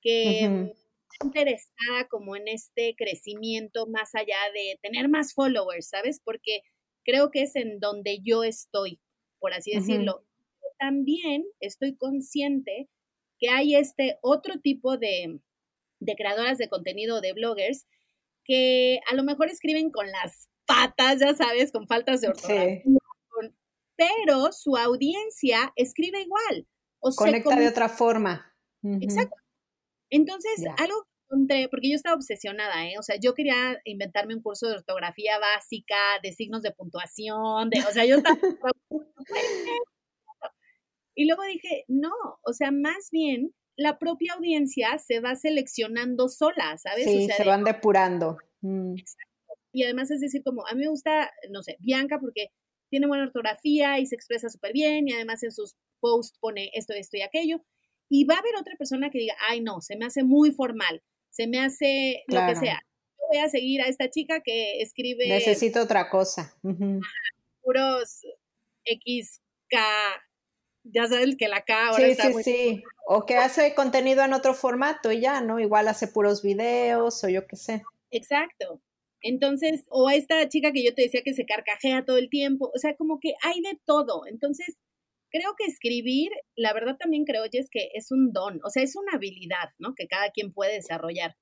[0.00, 6.20] que está interesada como en este crecimiento más allá de tener más followers, ¿sabes?
[6.24, 6.62] Porque
[7.04, 9.00] creo que es en donde yo estoy,
[9.40, 10.24] por así decirlo.
[10.78, 12.88] También estoy consciente
[13.38, 15.40] que hay este otro tipo de,
[16.00, 17.86] de creadoras de contenido, de bloggers,
[18.44, 22.82] que a lo mejor escriben con las patas, ya sabes, con faltas de ortografía.
[23.96, 26.66] pero su audiencia escribe igual.
[27.00, 28.52] O Conecta de otra forma.
[29.00, 29.36] Exacto.
[30.10, 32.94] Entonces, algo encontré, porque yo estaba obsesionada, ¿eh?
[32.98, 37.80] O sea, yo quería inventarme un curso de ortografía básica, de signos de puntuación, de,
[37.80, 38.38] o sea, yo estaba...
[41.18, 46.76] y luego dije, no, o sea, más bien la propia audiencia se va seleccionando sola,
[46.78, 47.04] ¿sabes?
[47.04, 48.38] Sí, se van depurando.
[48.60, 48.94] Mm.
[48.98, 49.28] Exacto
[49.72, 52.48] y además es decir, como a mí me gusta, no sé, Bianca porque
[52.90, 56.94] tiene buena ortografía y se expresa súper bien y además en sus posts pone esto,
[56.94, 57.62] esto y aquello.
[58.08, 61.02] Y va a haber otra persona que diga, ay no, se me hace muy formal,
[61.30, 62.82] se me hace lo que sea.
[63.18, 65.28] Yo voy a seguir a esta chica que escribe...
[65.28, 66.56] Necesito otra cosa.
[67.62, 68.22] puros
[68.84, 69.76] XK,
[70.92, 72.82] ya sabes que la K ahora sí, está sí, sí.
[73.06, 75.60] O que hace contenido en otro formato y ya, ¿no?
[75.60, 77.82] Igual hace puros videos o yo qué sé.
[78.10, 78.80] Exacto.
[79.20, 82.70] Entonces, o a esta chica que yo te decía que se carcajea todo el tiempo,
[82.74, 84.26] o sea, como que hay de todo.
[84.26, 84.76] Entonces,
[85.30, 88.96] creo que escribir, la verdad también creo, es que es un don, o sea, es
[88.96, 89.94] una habilidad, ¿no?
[89.94, 91.36] Que cada quien puede desarrollar,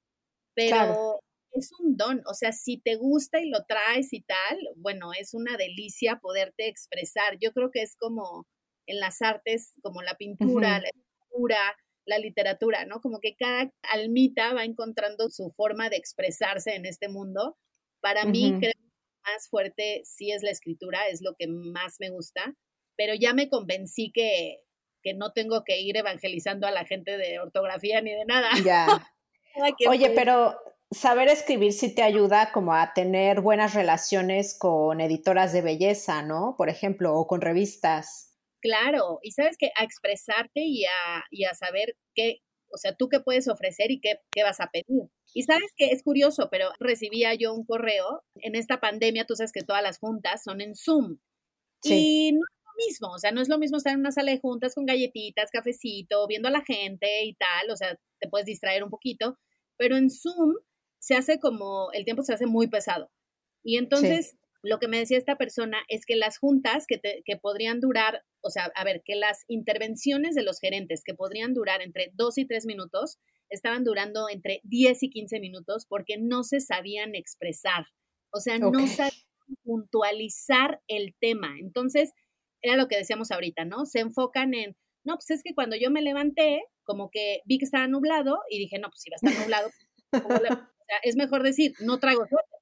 [0.55, 1.21] pero
[1.53, 5.35] es un don, o sea, si te gusta y lo traes y tal, bueno, es
[5.35, 7.39] una delicia poderte expresar.
[7.41, 8.47] Yo creo que es como,
[8.87, 13.01] en las artes como la pintura, la escultura, la literatura, ¿no?
[13.01, 17.57] Como que cada almita va encontrando su forma de expresarse en este mundo.
[18.01, 22.11] Para mí, creo que más fuerte sí es la escritura, es lo que más me
[22.11, 22.55] gusta,
[22.97, 24.61] pero ya me convencí que,
[25.03, 28.51] que no tengo que ir evangelizando a la gente de ortografía ni de nada.
[28.65, 29.13] Ya.
[29.89, 30.55] Oye, pero
[30.91, 36.55] saber escribir sí te ayuda como a tener buenas relaciones con editoras de belleza, ¿no?
[36.59, 38.26] Por ejemplo, o con revistas.
[38.67, 42.41] Claro, y sabes que a expresarte y a, y a saber qué,
[42.73, 45.09] o sea, tú qué puedes ofrecer y qué, qué vas a pedir.
[45.33, 49.53] Y sabes que es curioso, pero recibía yo un correo, en esta pandemia tú sabes
[49.53, 51.19] que todas las juntas son en Zoom.
[51.81, 51.95] Sí.
[51.95, 54.33] Y no es lo mismo, o sea, no es lo mismo estar en una sala
[54.33, 58.47] de juntas con galletitas, cafecito, viendo a la gente y tal, o sea, te puedes
[58.47, 59.39] distraer un poquito,
[59.77, 60.55] pero en Zoom
[60.99, 63.13] se hace como, el tiempo se hace muy pesado.
[63.63, 67.81] Y entonces, lo que me decía esta persona es que las juntas que, que podrían
[67.81, 72.11] durar, o sea, a ver, que las intervenciones de los gerentes que podrían durar entre
[72.15, 77.15] dos y tres minutos, estaban durando entre 10 y 15 minutos porque no se sabían
[77.15, 77.87] expresar,
[78.31, 79.13] o sea, no sabían
[79.63, 81.55] puntualizar el tema.
[81.61, 82.13] Entonces,
[82.63, 83.85] era lo que decíamos ahorita, ¿no?
[83.87, 87.65] Se enfocan en, no, pues es que cuando yo me levanté, como que vi que
[87.65, 89.71] estaba nublado y dije, no, pues si va a estar nublado,
[90.87, 92.61] sea, es mejor decir, no traigo suéter.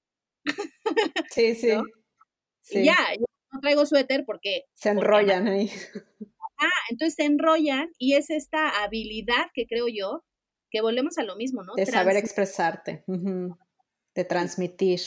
[1.31, 1.71] Sí, sí.
[2.71, 2.97] Y ya,
[3.53, 4.65] no traigo suéter porque...
[4.75, 5.71] Se enrollan ahí.
[6.59, 10.25] Ah, entonces se enrollan y es esta habilidad que creo yo
[10.71, 11.75] que volvemos a lo mismo, ¿no?
[11.75, 15.01] De saber expresarte, de transmitir,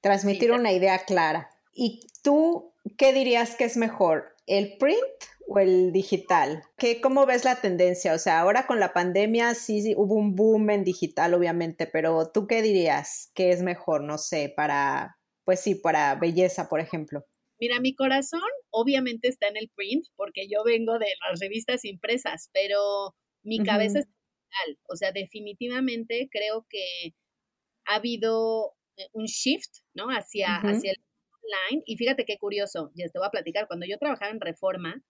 [0.00, 1.50] transmitir una idea clara.
[1.72, 4.98] ¿Y tú qué dirías que es mejor, el print
[5.46, 6.64] o el digital?
[6.76, 8.14] ¿Qué, ¿Cómo ves la tendencia?
[8.14, 12.46] O sea, ahora con la pandemia sí, hubo un boom en digital, obviamente, pero ¿tú
[12.46, 17.24] qué dirías que es mejor, no sé, para, pues sí, para belleza, por ejemplo?
[17.58, 22.50] Mira, mi corazón obviamente está en el print porque yo vengo de las revistas impresas,
[22.52, 24.78] pero mi cabeza es digital.
[24.88, 27.14] O sea, definitivamente creo que
[27.86, 30.08] ha habido eh, un shift, ¿no?
[30.08, 30.98] Hacia, hacia el
[31.42, 31.82] online.
[31.86, 35.02] Y fíjate qué curioso, ya te voy a platicar, cuando yo trabajaba en Reforma,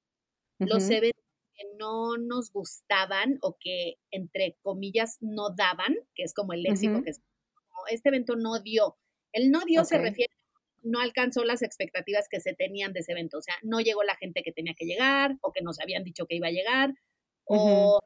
[0.59, 1.23] los eventos
[1.55, 7.03] que no nos gustaban o que entre comillas no daban, que es como el léxico
[7.03, 7.21] que es
[7.69, 8.97] como este evento no dio.
[9.33, 10.33] El no dio se refiere
[10.87, 14.17] no alcanzó las expectativas que se tenían de ese evento, o sea, no llegó la
[14.17, 16.95] gente que tenía que llegar o que nos habían dicho que iba a llegar
[17.45, 17.99] o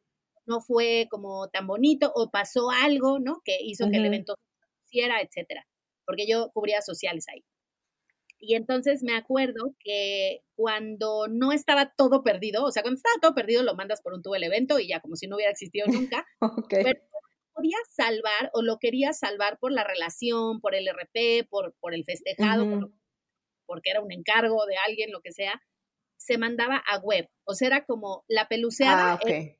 [0.46, 3.40] no fue como tan bonito o pasó algo, ¿no?
[3.44, 4.36] Que hizo que el evento
[4.86, 5.66] hiciera, etcétera,
[6.06, 7.44] porque yo cubría sociales ahí.
[8.40, 13.34] Y entonces me acuerdo que cuando no estaba todo perdido, o sea, cuando estaba todo
[13.34, 15.86] perdido lo mandas por un tubo el evento y ya como si no hubiera existido
[15.86, 16.26] nunca,
[16.70, 17.00] pero
[17.52, 22.04] podía salvar o lo quería salvar por la relación, por el RP, por, por el
[22.04, 22.90] festejado,
[23.66, 25.60] porque era un encargo de alguien, lo que sea,
[26.16, 27.28] se mandaba a web.
[27.44, 29.12] O sea, era como la peluceada.
[29.12, 29.56] Ah, web.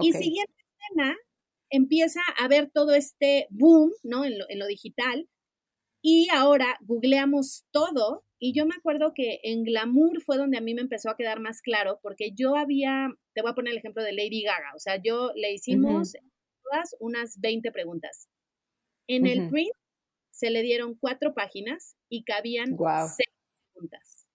[0.00, 1.16] Y siguiente escena,
[1.70, 4.24] empieza a ver todo este boom, ¿no?
[4.24, 5.28] En lo, en lo digital
[6.02, 10.74] y ahora googleamos todo y yo me acuerdo que en Glamour fue donde a mí
[10.74, 14.02] me empezó a quedar más claro porque yo había, te voy a poner el ejemplo
[14.02, 16.14] de Lady Gaga, o sea, yo le hicimos
[16.64, 18.28] todas unas 20 preguntas.
[19.06, 19.72] En el print
[20.30, 22.76] se le dieron cuatro páginas y cabían
[23.14, 23.28] seis
[23.72, 24.26] preguntas.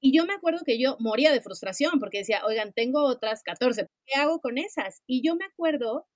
[0.00, 3.86] Y yo me acuerdo que yo moría de frustración porque decía, oigan, tengo otras 14,
[4.06, 5.02] ¿qué hago con esas?
[5.06, 6.08] Y yo me acuerdo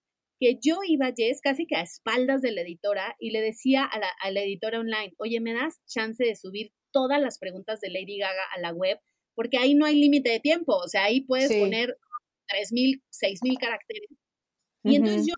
[0.45, 4.31] que yo iba, Jess, casi que a espaldas de la editora y le decía a
[4.31, 8.43] la, editora online, oye, ¿me das chance de subir todas las preguntas de Lady Gaga
[8.55, 8.99] a la web?
[9.35, 11.97] Porque ahí no hay límite de tiempo, o sea, ahí puedes poner
[12.49, 14.11] 3.000, 6.000 caracteres.
[14.85, 15.35] Y entonces yo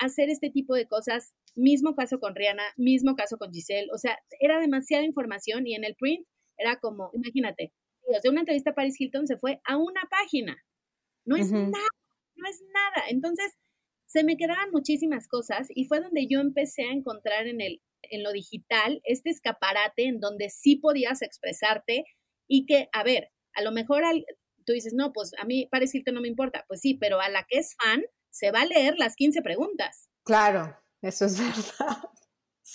[0.00, 4.18] hacer este tipo de cosas, mismo caso con Rihanna, mismo caso con Giselle, o sea,
[4.38, 6.26] era demasiada información y en el print
[6.58, 7.72] era como, imagínate,
[8.22, 10.62] de una entrevista a Paris Hilton se fue a una página,
[11.24, 11.88] no es nada,
[12.36, 13.08] no es nada.
[13.08, 13.52] Entonces,
[14.06, 18.22] se me quedaban muchísimas cosas y fue donde yo empecé a encontrar en, el, en
[18.22, 22.04] lo digital este escaparate en donde sí podías expresarte
[22.48, 24.04] y que, a ver, a lo mejor
[24.64, 26.64] tú dices, no, pues a mí Paris Hilton no me importa.
[26.68, 30.08] Pues sí, pero a la que es fan se va a leer las 15 preguntas.
[30.24, 31.38] Claro, eso es
[31.78, 31.98] verdad.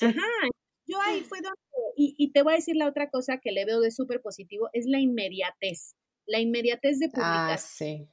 [0.02, 0.50] Ajá,
[0.86, 1.58] yo ahí fue donde,
[1.96, 4.70] y, y, te voy a decir la otra cosa que le veo de súper positivo,
[4.74, 7.52] es la inmediatez, la inmediatez de publicar.
[7.52, 8.10] Ah, sí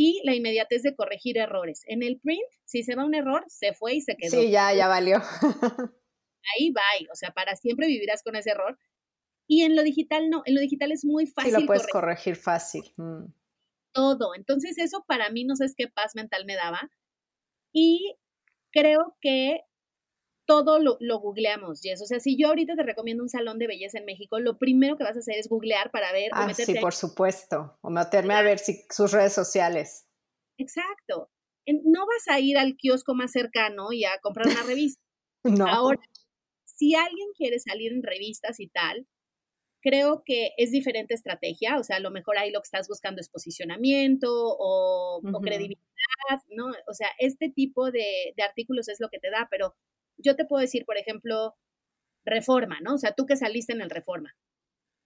[0.00, 1.82] y la inmediatez de corregir errores.
[1.88, 4.40] En el print, si se va un error, se fue y se quedó.
[4.40, 5.16] Sí, ya, ya valió.
[6.54, 8.78] Ahí va, o sea, para siempre vivirás con ese error.
[9.48, 11.52] Y en lo digital no, en lo digital es muy fácil.
[11.52, 12.84] Sí, lo puedes corregir, fácil.
[12.96, 13.24] Mm.
[13.92, 14.36] Todo.
[14.36, 16.92] Entonces eso para mí no sé qué paz mental me daba.
[17.72, 18.14] Y
[18.70, 19.62] creo que
[20.48, 22.00] todo lo, googleamos, Jess.
[22.00, 24.96] O sea, si yo ahorita te recomiendo un salón de belleza en México, lo primero
[24.96, 26.30] que vas a hacer es googlear para ver.
[26.32, 27.76] Ah, sí, por supuesto.
[27.82, 30.08] O meterme a ver si, sus redes sociales.
[30.56, 31.30] Exacto.
[31.66, 35.02] No vas a ir al kiosco más cercano y a comprar una revista.
[35.44, 35.66] no.
[35.66, 36.00] Ahora,
[36.64, 39.06] si alguien quiere salir en revistas y tal,
[39.82, 43.20] creo que es diferente estrategia, o sea, a lo mejor ahí lo que estás buscando
[43.20, 46.72] es posicionamiento o, credibilidad, ¿no?
[46.86, 49.76] O sea, este tipo de, artículos es lo que te da, pero
[50.18, 51.56] yo te puedo decir, por ejemplo,
[52.24, 52.94] Reforma, ¿no?
[52.94, 54.36] O sea, tú que saliste en el Reforma.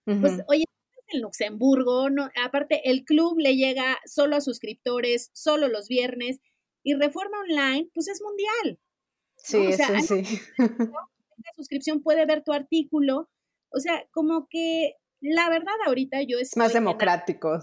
[0.05, 0.65] Pues, oye,
[1.07, 6.41] en Luxemburgo, no, aparte el club le llega solo a suscriptores, solo los viernes,
[6.83, 8.79] y Reforma Online, pues es mundial.
[9.37, 10.39] Sí, sí, sí.
[10.57, 13.29] La suscripción puede ver tu artículo,
[13.69, 17.59] o sea, como que la verdad ahorita yo es más democrático.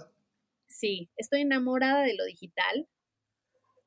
[0.66, 2.88] Sí, estoy enamorada de lo digital.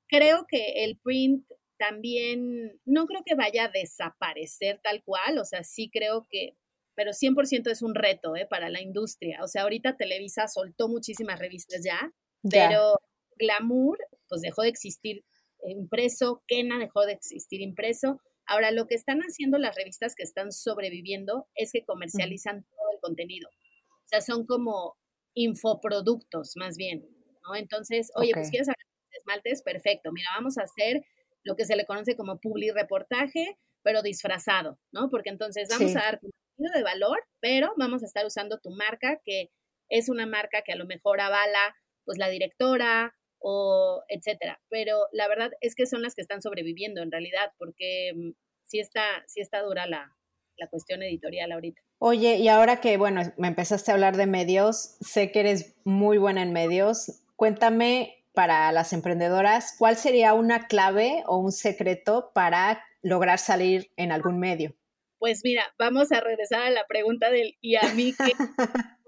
[0.08, 5.64] Creo que el print también, no creo que vaya a desaparecer tal cual, o sea,
[5.64, 6.56] sí creo que,
[6.96, 8.46] pero 100% es un reto ¿eh?
[8.48, 9.40] para la industria.
[9.44, 12.14] O sea, ahorita Televisa soltó muchísimas revistas ya,
[12.50, 13.00] pero
[13.38, 13.98] Glamour,
[14.30, 15.26] pues dejó de existir
[15.66, 20.52] impreso, Kena dejó de existir impreso, Ahora, lo que están haciendo las revistas que están
[20.52, 23.50] sobreviviendo es que comercializan todo el contenido.
[23.50, 24.98] O sea, son como
[25.34, 27.08] infoproductos más bien,
[27.44, 27.56] ¿no?
[27.56, 30.12] Entonces, oye, pues quieres hablar de esmaltes, perfecto.
[30.12, 31.04] Mira, vamos a hacer
[31.44, 35.10] lo que se le conoce como publi reportaje, pero disfrazado, ¿no?
[35.10, 39.20] Porque entonces vamos a dar contenido de valor, pero vamos a estar usando tu marca,
[39.24, 39.50] que
[39.90, 41.76] es una marca que a lo mejor avala
[42.06, 44.62] pues la directora o etcétera.
[44.70, 48.32] Pero la verdad es que son las que están sobreviviendo en realidad, porque mm,
[48.64, 50.16] sí está, sí está dura la,
[50.58, 51.82] la cuestión editorial ahorita.
[52.00, 56.18] Oye, y ahora que, bueno, me empezaste a hablar de medios, sé que eres muy
[56.18, 57.22] buena en medios.
[57.36, 64.12] Cuéntame para las emprendedoras, ¿cuál sería una clave o un secreto para lograr salir en
[64.12, 64.76] algún medio?
[65.20, 68.34] Pues mira, vamos a regresar a la pregunta del y a mí que...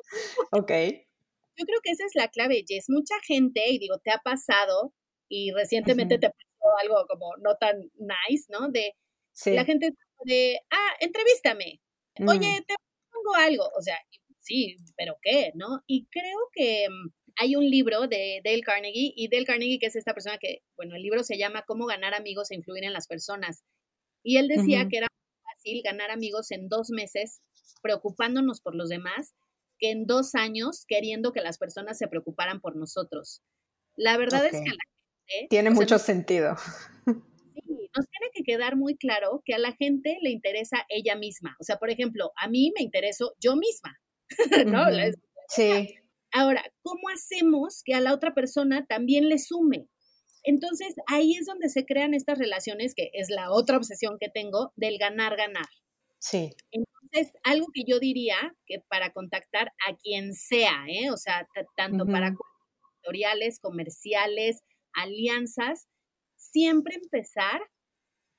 [0.52, 0.72] ok.
[1.58, 2.86] Yo creo que esa es la clave, Jess.
[2.90, 4.94] Mucha gente, y digo, te ha pasado,
[5.30, 8.70] y recientemente te pasó algo como no tan nice, ¿no?
[8.70, 8.94] De
[9.46, 9.92] la gente
[10.24, 11.82] de, ah, entrevístame.
[12.28, 12.66] Oye, mm.
[12.66, 12.76] te
[13.12, 13.64] pongo algo.
[13.78, 13.98] O sea,
[14.40, 15.52] sí, pero ¿qué?
[15.56, 15.82] ¿No?
[15.88, 19.96] Y creo que mm, hay un libro de Dale Carnegie, y Dale Carnegie, que es
[19.96, 23.08] esta persona que, bueno, el libro se llama Cómo ganar amigos e influir en las
[23.08, 23.64] personas.
[24.24, 25.08] Y él decía que era
[25.44, 27.42] fácil ganar amigos en dos meses
[27.82, 29.36] preocupándonos por los demás
[29.78, 33.44] que en dos años queriendo que las personas se preocuparan por nosotros.
[33.96, 34.84] La verdad es que a la
[35.28, 35.48] gente...
[35.50, 36.56] Tiene mucho sentido.
[37.06, 41.56] Sí, nos tiene que quedar muy claro que a la gente le interesa ella misma.
[41.60, 44.00] O sea, por ejemplo, a mí me intereso yo misma,
[44.66, 44.86] ¿no?
[45.50, 45.96] Sí.
[46.38, 49.88] Ahora, ¿cómo hacemos que a la otra persona también le sume?
[50.44, 54.74] Entonces, ahí es donde se crean estas relaciones, que es la otra obsesión que tengo,
[54.76, 55.70] del ganar-ganar.
[56.20, 56.52] Sí.
[56.72, 61.10] Entonces, algo que yo diría que para contactar a quien sea, ¿eh?
[61.10, 62.36] o sea, tanto para
[62.98, 64.62] editoriales, comerciales,
[64.92, 65.88] alianzas,
[66.36, 67.62] siempre empezar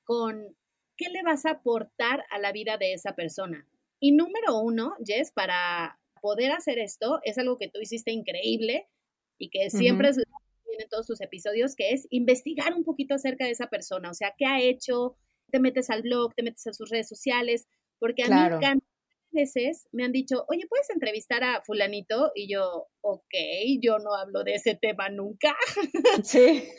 [0.03, 0.55] con
[0.97, 3.67] qué le vas a aportar a la vida de esa persona.
[3.99, 8.87] Y número uno, Jess, para poder hacer esto, es algo que tú hiciste increíble
[9.37, 13.51] y que siempre es en todos tus episodios, que es investigar un poquito acerca de
[13.51, 15.17] esa persona, o sea, qué ha hecho,
[15.51, 17.67] te metes al blog, te metes a sus redes sociales,
[17.99, 18.81] porque a mí mí
[19.31, 22.31] veces me han dicho, oye, ¿puedes entrevistar a fulanito?
[22.33, 23.33] Y yo, ok,
[23.81, 25.55] yo no hablo de ese tema nunca.
[26.23, 26.69] Sí.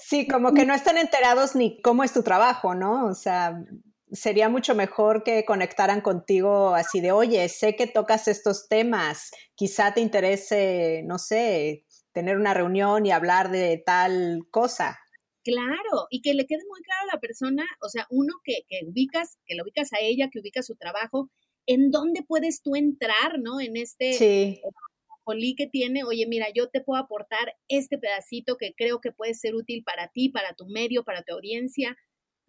[0.00, 3.06] sí, como que no están enterados ni cómo es tu trabajo, ¿no?
[3.06, 3.64] O sea,
[4.12, 9.94] sería mucho mejor que conectaran contigo así de, oye, sé que tocas estos temas, quizá
[9.94, 14.98] te interese, no sé, tener una reunión y hablar de tal cosa.
[15.42, 18.80] Claro, y que le quede muy claro a la persona, o sea, uno que, que
[18.86, 21.30] ubicas, que lo ubicas a ella, que ubicas su trabajo,
[21.66, 23.60] en dónde puedes tú entrar, ¿no?
[23.60, 24.60] En este sí.
[25.56, 29.54] Que tiene, oye, mira, yo te puedo aportar este pedacito que creo que puede ser
[29.54, 31.96] útil para ti, para tu medio, para tu audiencia.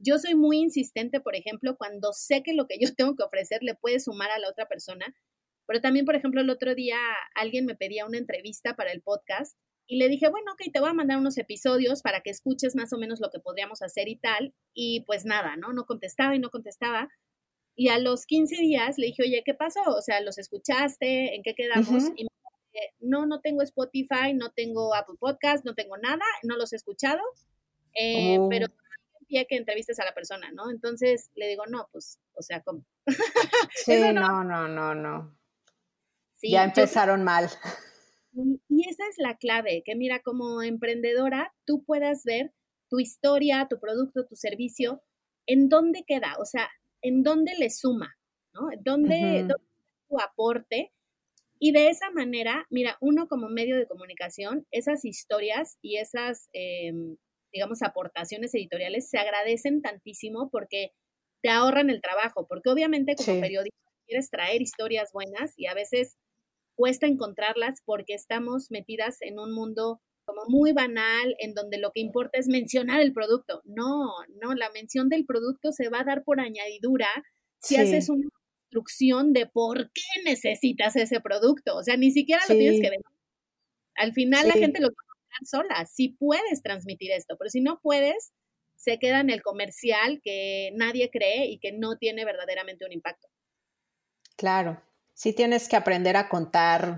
[0.04, 3.64] Yo soy muy insistente, por ejemplo, cuando sé que lo que yo tengo que ofrecer
[3.64, 5.16] le puede sumar a la otra persona,
[5.68, 6.97] pero también, por ejemplo, el otro día
[7.36, 10.89] alguien me pedía una entrevista para el podcast y le dije, bueno, ok, te voy
[10.89, 14.16] a mandar unos episodios para que escuches más o menos lo que podríamos hacer y
[14.16, 14.54] tal.
[14.74, 15.74] Y pues nada, ¿no?
[15.74, 17.10] No contestaba y no contestaba.
[17.76, 19.82] Y a los 15 días le dije, oye, ¿qué pasó?
[19.88, 21.36] O sea, ¿los escuchaste?
[21.36, 22.06] ¿En qué quedamos?
[22.16, 22.30] Y me
[22.74, 26.78] dije, no, no tengo Spotify, no tengo Apple Podcast, no tengo nada, no los he
[26.78, 27.22] escuchado,
[27.93, 28.49] eh, oh.
[28.49, 28.68] pero
[29.32, 30.69] pie que entrevistes a la persona, ¿no?
[30.69, 32.86] Entonces le digo, no, pues, o sea, ¿cómo?
[33.75, 35.38] sí, no, no, no, no.
[36.43, 37.49] ya empezaron mal.
[38.34, 42.51] Y, esa es la clave, que mira, como emprendedora, tú puedas ver
[42.89, 45.01] tu historia, tu producto, tu servicio
[45.45, 46.36] ¿en dónde queda?
[46.39, 46.69] O sea,
[47.01, 48.17] ¿en dónde le suma?
[48.53, 48.67] ¿No?
[48.82, 49.55] ¿Dónde, ¿dónde
[50.09, 50.91] tu aporte?
[51.63, 57.17] Y de esa manera, mira, uno como medio de comunicación, esas historias y esas, em,
[57.52, 60.91] digamos, aportaciones editoriales se agradecen tantísimo porque
[61.41, 66.18] te ahorran el trabajo, porque obviamente como periodista quieres traer historias buenas y a veces
[66.76, 72.02] cuesta encontrarlas porque estamos metidas en un mundo como muy banal, en donde lo que
[72.02, 73.62] importa es mencionar el producto.
[73.66, 77.08] No, no, la mención del producto se va a dar por añadidura
[77.60, 78.28] si haces una
[78.66, 81.76] instrucción de por qué necesitas ese producto.
[81.76, 82.99] O sea, ni siquiera lo tienes que ver.
[83.95, 84.89] Al final la gente lo
[85.43, 85.86] sola.
[85.86, 88.32] Si puedes transmitir esto, pero si no puedes,
[88.75, 93.27] se queda en el comercial que nadie cree y que no tiene verdaderamente un impacto.
[94.38, 94.82] Claro,
[95.13, 96.97] sí tienes que aprender a contar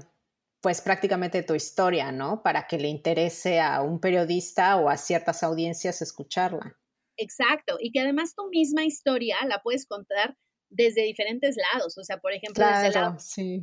[0.61, 2.41] pues prácticamente tu historia, ¿no?
[2.41, 6.79] Para que le interese a un periodista o a ciertas audiencias escucharla.
[7.17, 10.38] Exacto, y que además tu misma historia la puedes contar
[10.69, 13.61] desde diferentes lados, o sea, por ejemplo, desde el lado de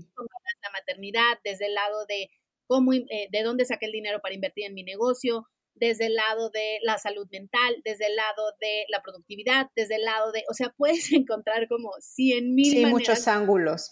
[0.63, 2.31] la maternidad, desde el lado de
[2.71, 6.51] cómo, eh, de dónde saqué el dinero para invertir en mi negocio, desde el lado
[6.51, 10.55] de la salud mental, desde el lado de la productividad, desde el lado de, o
[10.55, 13.89] sea, puedes encontrar como cien mil sí, muchos ángulos.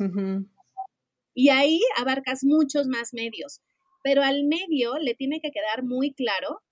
[1.35, 3.61] Y ahí abarcas muchos más medios,
[4.05, 6.63] pero al medio le tiene que quedar muy claro,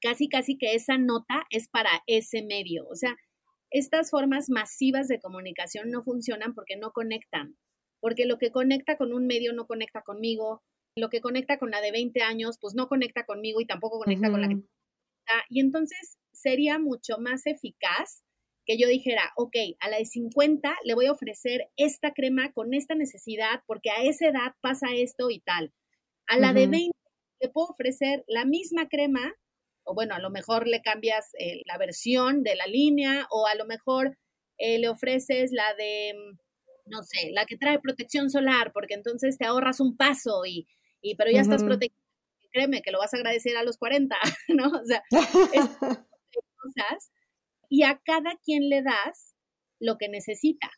[0.00, 2.88] casi casi que esa nota es para ese medio.
[2.88, 3.14] O sea,
[3.70, 7.56] estas formas masivas de comunicación no funcionan porque no conectan,
[8.00, 10.64] porque lo que conecta con un medio no conecta conmigo,
[10.96, 14.30] lo que conecta con la de 20 años, pues no conecta conmigo y tampoco conecta
[14.30, 14.56] con la que...
[15.48, 18.24] Y entonces sería mucho más eficaz
[18.66, 22.74] que yo dijera, ok, a la de 50 le voy a ofrecer esta crema con
[22.74, 25.72] esta necesidad porque a esa edad pasa esto y tal.
[26.26, 26.90] A la de 20
[27.40, 29.34] le puedo ofrecer la misma crema,
[29.84, 33.54] o bueno, a lo mejor le cambias eh, la versión de la línea, o a
[33.54, 34.16] lo mejor
[34.58, 36.14] eh, le ofreces la de,
[36.86, 40.68] no sé, la que trae protección solar, porque entonces te ahorras un paso y,
[41.02, 42.00] y pero ya estás protegido.
[42.52, 44.16] Créeme que lo vas a agradecer a los 40,
[44.48, 44.68] ¿no?
[44.68, 45.02] O sea,
[45.52, 47.10] es, cosas
[47.68, 49.34] y a cada quien le das
[49.78, 50.70] lo que necesita.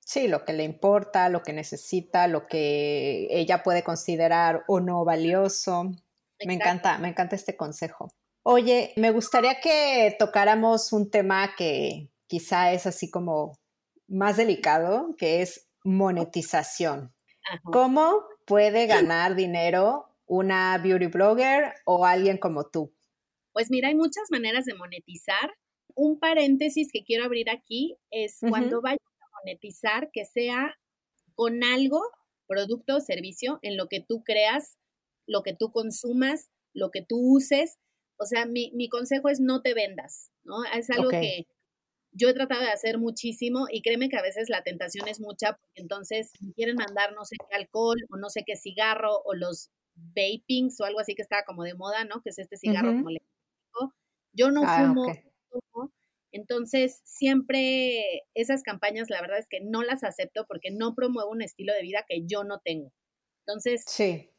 [0.00, 5.04] Sí, lo que le importa, lo que necesita, lo que ella puede considerar o no
[5.04, 5.92] valioso.
[6.44, 8.08] Me encanta, me encanta este consejo.
[8.42, 13.56] Oye, me gustaría que tocáramos un tema que quizá es así como
[14.08, 17.14] más delicado, que es monetización.
[17.62, 22.92] ¿Cómo puede ganar dinero una beauty blogger o alguien como tú?
[23.52, 25.52] Pues mira, hay muchas maneras de monetizar
[25.94, 30.78] un paréntesis que quiero abrir aquí es cuando vayas a monetizar, que sea
[31.34, 32.02] con algo,
[32.46, 34.78] producto o servicio, en lo que tú creas,
[35.26, 37.78] lo que tú consumas, lo que tú uses.
[38.16, 40.64] O sea, mi, consejo es no te vendas, ¿no?
[40.64, 41.46] Es algo que
[42.12, 45.56] yo he tratado de hacer muchísimo y créeme que a veces la tentación es mucha
[45.56, 49.70] porque entonces quieren mandar no sé qué alcohol o no sé qué cigarro o los
[49.94, 52.20] vapings o algo así que estaba como de moda, ¿no?
[52.22, 53.94] Que es este cigarro como eléctrico.
[54.32, 55.06] Yo no ah, fumo,
[56.32, 61.42] entonces, siempre esas campañas, la verdad es que no las acepto porque no promuevo un
[61.42, 62.90] estilo de vida que yo no tengo.
[63.46, 64.30] Entonces, sí.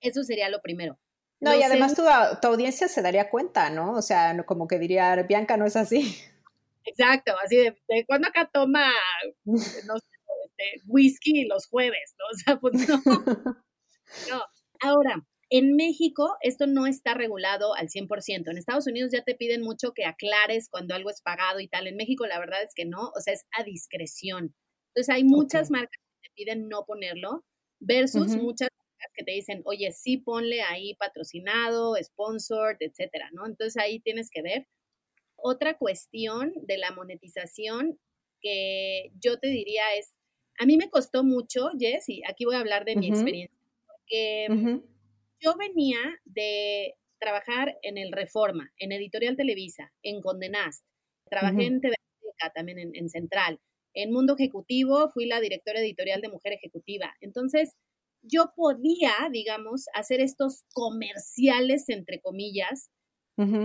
[0.00, 0.98] eso sería lo primero.
[1.40, 2.02] No, y además tu,
[2.46, 3.94] audiencia se daría cuenta, ¿no?
[3.94, 6.16] O sea, como que diría, Bianca no es así.
[6.84, 8.90] Exacto, así de, de cuando acá toma,
[9.44, 10.06] no sé,
[10.60, 12.24] este, whisky los jueves, ¿no?
[12.30, 13.02] O sea, pues no.
[14.30, 14.42] no.
[14.82, 18.50] Ahora, en México esto no está regulado al 100%.
[18.50, 21.86] En Estados Unidos ya te piden mucho que aclares cuando algo es pagado y tal.
[21.86, 24.54] En México la verdad es que no, o sea, es a discreción.
[24.88, 27.44] Entonces hay muchas marcas que te piden no ponerlo
[27.80, 33.46] versus muchas marcas que te dicen, oye, sí ponle ahí patrocinado, sponsored, etcétera, ¿no?
[33.46, 34.66] Entonces ahí tienes que ver.
[35.42, 37.98] Otra cuestión de la monetización
[38.40, 40.12] que yo te diría es,
[40.58, 44.80] a mí me costó mucho, Jess, y aquí voy a hablar de mi experiencia, porque
[45.40, 50.84] yo venía de trabajar en el Reforma, en Editorial Televisa, en Condenast,
[51.28, 51.94] trabajé en TV
[52.54, 53.60] también en, Central.
[53.94, 57.14] En Mundo Ejecutivo fui la directora editorial de Mujer Ejecutiva.
[57.20, 57.76] Entonces,
[58.22, 62.90] yo podía, digamos, hacer estos comerciales, entre comillas,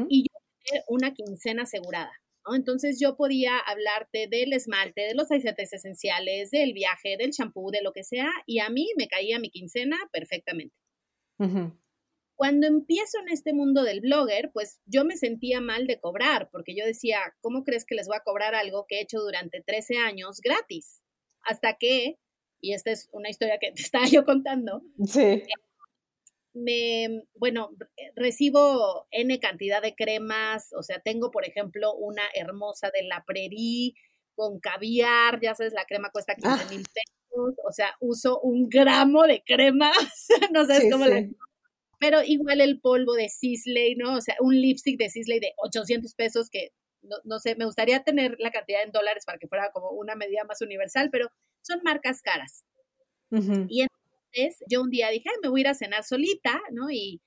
[0.10, 0.40] y yo
[0.88, 2.12] una quincena asegurada.
[2.46, 2.56] ¿no?
[2.56, 7.82] Entonces yo podía hablarte del esmalte, de los aceites esenciales, del viaje, del champú, de
[7.82, 10.76] lo que sea, y a mí me caía mi quincena perfectamente.
[12.38, 16.76] Cuando empiezo en este mundo del blogger, pues yo me sentía mal de cobrar, porque
[16.76, 19.98] yo decía, ¿cómo crees que les voy a cobrar algo que he hecho durante 13
[19.98, 21.02] años gratis?
[21.42, 22.18] Hasta que,
[22.62, 25.44] y esta es una historia que te estaba yo contando, sí.
[26.56, 27.72] Me, bueno,
[28.16, 33.94] recibo N cantidad de cremas, o sea, tengo, por ejemplo, una hermosa de la Prairie
[34.36, 36.68] con caviar, ya sabes, la crema cuesta 15 ah.
[36.70, 39.92] mil pesos, o sea, uso un gramo de crema,
[40.54, 41.26] no sabes cómo la...
[42.00, 44.16] Pero igual el polvo de Sisley, ¿no?
[44.16, 46.72] O sea, un lipstick de Sisley de 800 pesos que,
[47.24, 50.44] no, sé, me gustaría tener la cantidad en dólares para que fuera como una medida
[50.44, 51.30] más universal, pero
[51.62, 52.64] son marcas caras.
[53.70, 53.82] Y
[54.36, 56.92] entonces yo un día dije, me voy a ir a cenar solita, ¿no?
[56.92, 57.22] Y,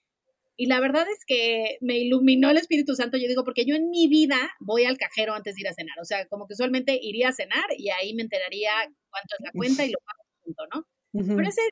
[0.57, 3.91] y la verdad es que me iluminó el Espíritu Santo, yo digo, porque yo en
[3.91, 6.99] mi vida voy al cajero antes de ir a cenar, o sea, como que usualmente
[7.01, 8.71] iría a cenar y ahí me enteraría
[9.11, 11.37] cuánto es la cuenta y lo pago junto, ¿no?
[11.37, 11.63] Pero ese,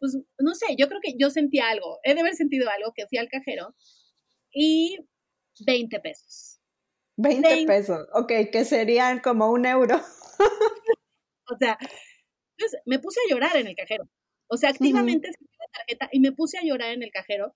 [0.00, 3.06] pues, no sé, yo creo que yo sentí algo, he de haber sentido algo, que
[3.06, 3.74] fui al cajero
[4.52, 4.98] y
[5.64, 6.60] 20 pesos.
[7.16, 10.00] 20, pesos, ok, que serían como un euro.
[11.48, 11.78] o sea,
[12.56, 14.08] entonces me puse a llorar en el cajero.
[14.54, 17.54] O sea, activamente uh la tarjeta y me puse a llorar en el cajero.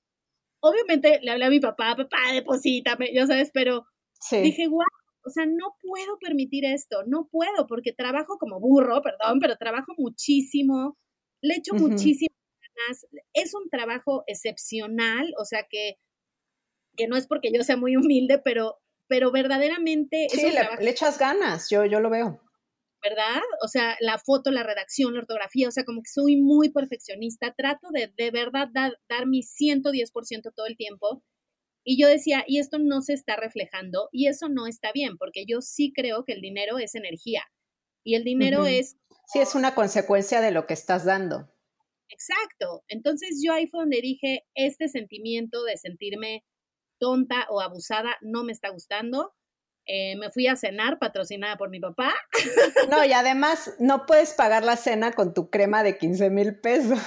[0.61, 3.87] Obviamente le hablé a mi papá, papá, deposítame, ya sabes, pero
[4.31, 4.87] dije, guau,
[5.25, 9.93] o sea, no puedo permitir esto, no puedo, porque trabajo como burro, perdón, pero trabajo
[9.97, 10.97] muchísimo,
[11.43, 15.97] le echo muchísimas ganas, es un trabajo excepcional, o sea que,
[16.97, 20.27] que no es porque yo sea muy humilde, pero, pero verdaderamente...
[20.31, 22.41] Sí, le, echas ganas, yo, yo lo veo.
[23.03, 23.41] ¿Verdad?
[23.63, 27.55] O sea, la foto, la redacción, la ortografía, o sea, como que soy muy perfeccionista,
[27.57, 31.23] trato de de verdad dar, dar mi 110% todo el tiempo.
[31.85, 35.45] Y yo decía, y esto no se está reflejando, y eso no está bien, porque
[35.47, 37.45] yo sí creo que el dinero es energía.
[38.05, 38.97] Y el dinero es...
[39.27, 41.51] Sí, es una consecuencia de lo que estás dando.
[42.11, 42.85] Exacto.
[42.89, 46.45] Entonces yo ahí fue donde dije, este sentimiento de sentirme
[46.99, 49.35] tonta o abusada no me está gustando
[49.89, 52.15] eh, me fui a cenar patrocinada por mi papá.
[52.91, 57.01] No, y además no puedes pagar la cena con tu crema de 15 mil pesos.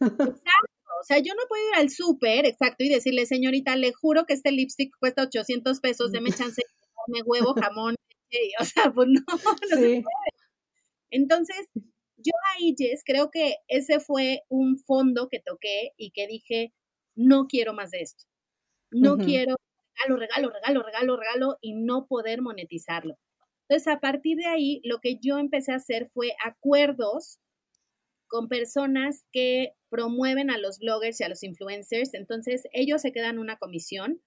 [0.00, 0.72] Exacto.
[1.00, 4.34] O sea, yo no puedo ir al súper, exacto, y decirle, señorita, le juro que
[4.34, 6.62] este lipstick cuesta 800 pesos, deme chance,
[7.08, 7.96] me huevo, jamón,
[8.60, 10.02] o sea, pues no, no se puede.
[11.10, 16.72] Entonces, yo ahí, Jess, creo que ese fue un fondo que toqué y que dije,
[17.16, 18.24] no quiero más de esto.
[18.90, 19.56] No quiero
[19.96, 23.18] regalo, regalo, regalo, regalo, regalo y no poder monetizarlo.
[23.68, 27.38] Entonces, a partir de ahí, lo que yo empecé a hacer fue acuerdos
[28.26, 32.14] con personas que promueven a los bloggers y a los influencers.
[32.14, 34.22] Entonces, ellos se quedan una comisión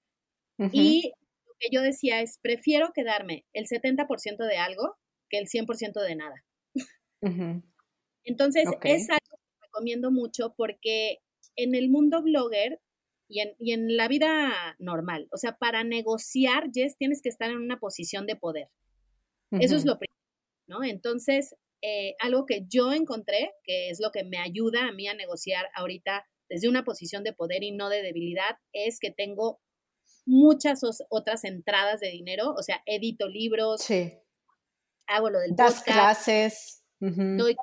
[0.72, 1.12] y
[1.46, 4.96] lo que yo decía es, prefiero quedarme el 70% de algo
[5.30, 6.36] que el 100% de nada.
[8.24, 11.20] Entonces, es algo que recomiendo mucho porque
[11.56, 12.80] en el mundo blogger
[13.28, 15.28] y en, y en la vida normal.
[15.32, 18.70] O sea, para negociar, Jess, tienes que estar en una posición de poder.
[19.52, 20.20] Eso es lo primero,
[20.68, 20.84] ¿no?
[20.84, 25.14] Entonces, eh, algo que yo encontré, que es lo que me ayuda a mí a
[25.14, 29.62] negociar ahorita desde una posición de poder y no de debilidad, es que tengo
[30.26, 34.14] muchas otras entradas de dinero, o sea, edito libros, sí.
[35.08, 37.56] hago lo del das clases, doy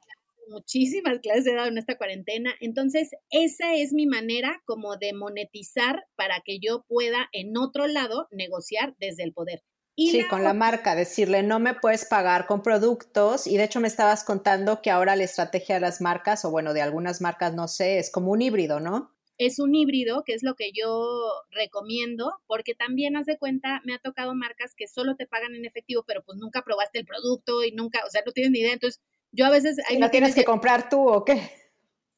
[0.52, 2.54] muchísimas clases de dado en esta cuarentena.
[2.60, 8.28] Entonces, esa es mi manera como de monetizar para que yo pueda en otro lado
[8.30, 9.62] negociar desde el poder.
[9.94, 13.46] Y sí, con la marca, decirle, no me puedes pagar con productos.
[13.46, 16.72] Y de hecho me estabas contando que ahora la estrategia de las marcas, o bueno,
[16.72, 19.14] de algunas marcas, no sé, es como un híbrido, ¿no?
[19.38, 21.08] Es un híbrido, que es lo que yo
[21.50, 25.64] recomiendo, porque también, haz de cuenta, me ha tocado marcas que solo te pagan en
[25.64, 28.74] efectivo, pero pues nunca probaste el producto y nunca, o sea, no tienes ni idea.
[28.74, 29.02] Entonces,
[29.32, 29.78] yo a veces...
[29.88, 31.50] Ahí ¿La tienes que comprar tú o qué?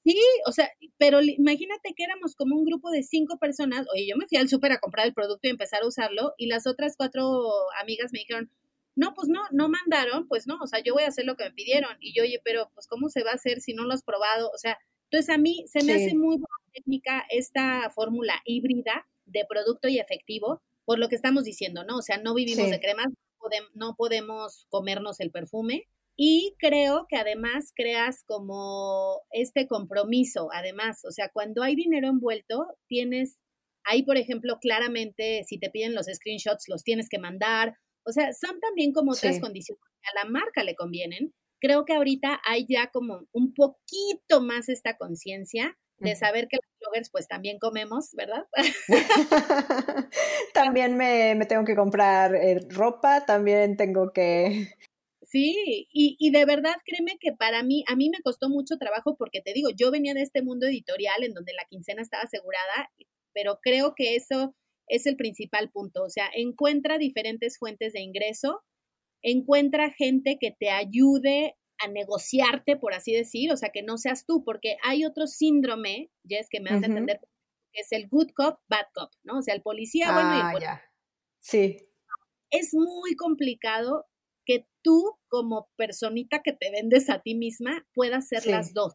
[0.05, 3.87] Sí, o sea, pero imagínate que éramos como un grupo de cinco personas.
[3.93, 6.47] Oye, yo me fui al súper a comprar el producto y empezar a usarlo y
[6.47, 7.25] las otras cuatro
[7.81, 8.51] amigas me dijeron,
[8.97, 11.45] no, pues no, no mandaron, pues no, o sea, yo voy a hacer lo que
[11.45, 11.97] me pidieron.
[12.01, 14.51] Y yo, oye, pero pues ¿cómo se va a hacer si no lo has probado?
[14.55, 14.79] O sea,
[15.11, 19.99] entonces a mí se me hace muy buena técnica esta fórmula híbrida de producto y
[19.99, 21.97] efectivo, por lo que estamos diciendo, ¿no?
[21.97, 23.07] O sea, no vivimos de cremas,
[23.75, 31.11] no podemos comernos el perfume, y creo que además creas como este compromiso, además, o
[31.11, 33.39] sea, cuando hay dinero envuelto, tienes,
[33.85, 38.33] ahí por ejemplo, claramente, si te piden los screenshots, los tienes que mandar, o sea,
[38.33, 41.33] son también como otras condiciones que a la marca le convienen.
[41.61, 46.71] Creo que ahorita hay ya como un poquito más esta conciencia de saber que los
[46.81, 48.47] bloggers pues también comemos, ¿verdad?
[50.53, 54.75] también me, me, tengo que comprar eh, ropa, también tengo que
[55.35, 59.17] Sí, y, y, de verdad créeme que para mí, a mí me costó mucho trabajo
[59.17, 62.93] porque te digo, yo venía de este mundo editorial en donde la quincena estaba asegurada,
[63.33, 64.55] pero creo que eso
[64.87, 66.05] es el principal punto.
[66.05, 68.63] O sea, encuentra diferentes fuentes de ingreso,
[69.23, 74.27] encuentra gente que te ayude a negociarte, por así decir, o sea, que no seas
[74.27, 77.19] tú, porque hay otro síndrome, Jess, que me hace entender
[77.73, 79.39] que es el good cop, bad cop, ¿no?
[79.39, 80.75] O sea, el policía bueno y el Ah, policía.
[80.77, 80.83] ya.
[81.41, 81.77] Sí,
[82.51, 84.07] Es muy complicado
[84.85, 88.51] tú, como personita que te vendes a ti misma, puedas ser Sí.
[88.53, 88.95] las dos.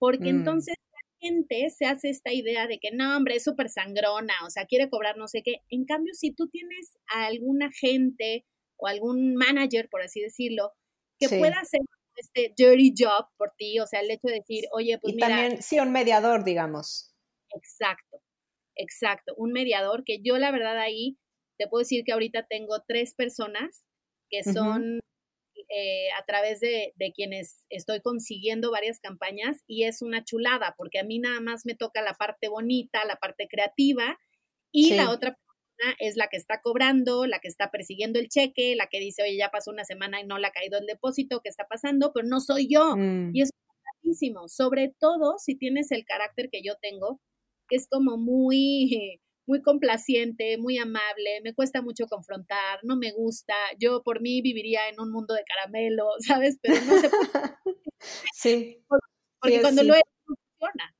[0.00, 0.38] Porque Mm.
[0.38, 4.50] entonces la gente se hace esta idea de que no, hombre, es súper sangrona, o
[4.50, 5.58] sea, quiere cobrar no sé qué.
[5.70, 8.46] En cambio, si tú tienes a algún agente
[8.78, 10.72] o algún manager, por así decirlo,
[11.20, 11.38] que Sí.
[11.38, 11.80] pueda hacer
[12.16, 15.28] este dirty job por ti, o sea, el hecho de decir, oye, pues y mira,
[15.28, 17.14] también, sí, un mediador, digamos.
[17.54, 18.22] Exacto,
[18.76, 19.34] exacto.
[19.38, 21.18] Un mediador que yo la verdad ahí
[21.58, 23.86] te puedo decir que ahorita tengo tres personas
[24.32, 25.00] que son
[25.68, 30.98] eh, a través de, de quienes estoy consiguiendo varias campañas y es una chulada porque
[30.98, 34.18] a mí nada más me toca la parte bonita, la parte creativa
[34.72, 34.96] y Sí.
[34.96, 38.86] la otra persona es la que está cobrando, la que está persiguiendo el cheque, la
[38.88, 41.50] que dice, oye, ya pasó una semana y no le ha caído el depósito, ¿qué
[41.50, 42.12] está pasando?
[42.14, 42.96] Pero no soy yo.
[42.96, 43.50] Mm, Y es
[44.48, 47.20] sobre todo si tienes el carácter que yo tengo,
[47.68, 53.54] que es como muy, muy complaciente, muy amable, me cuesta mucho confrontar, no me gusta,
[53.78, 56.58] yo por mí viviría en un mundo de caramelo, ¿sabes?
[56.62, 57.28] Pero no por qué,
[58.34, 58.84] sí,
[59.40, 59.86] porque sí, cuando sí.
[59.88, 60.94] lo no funciona.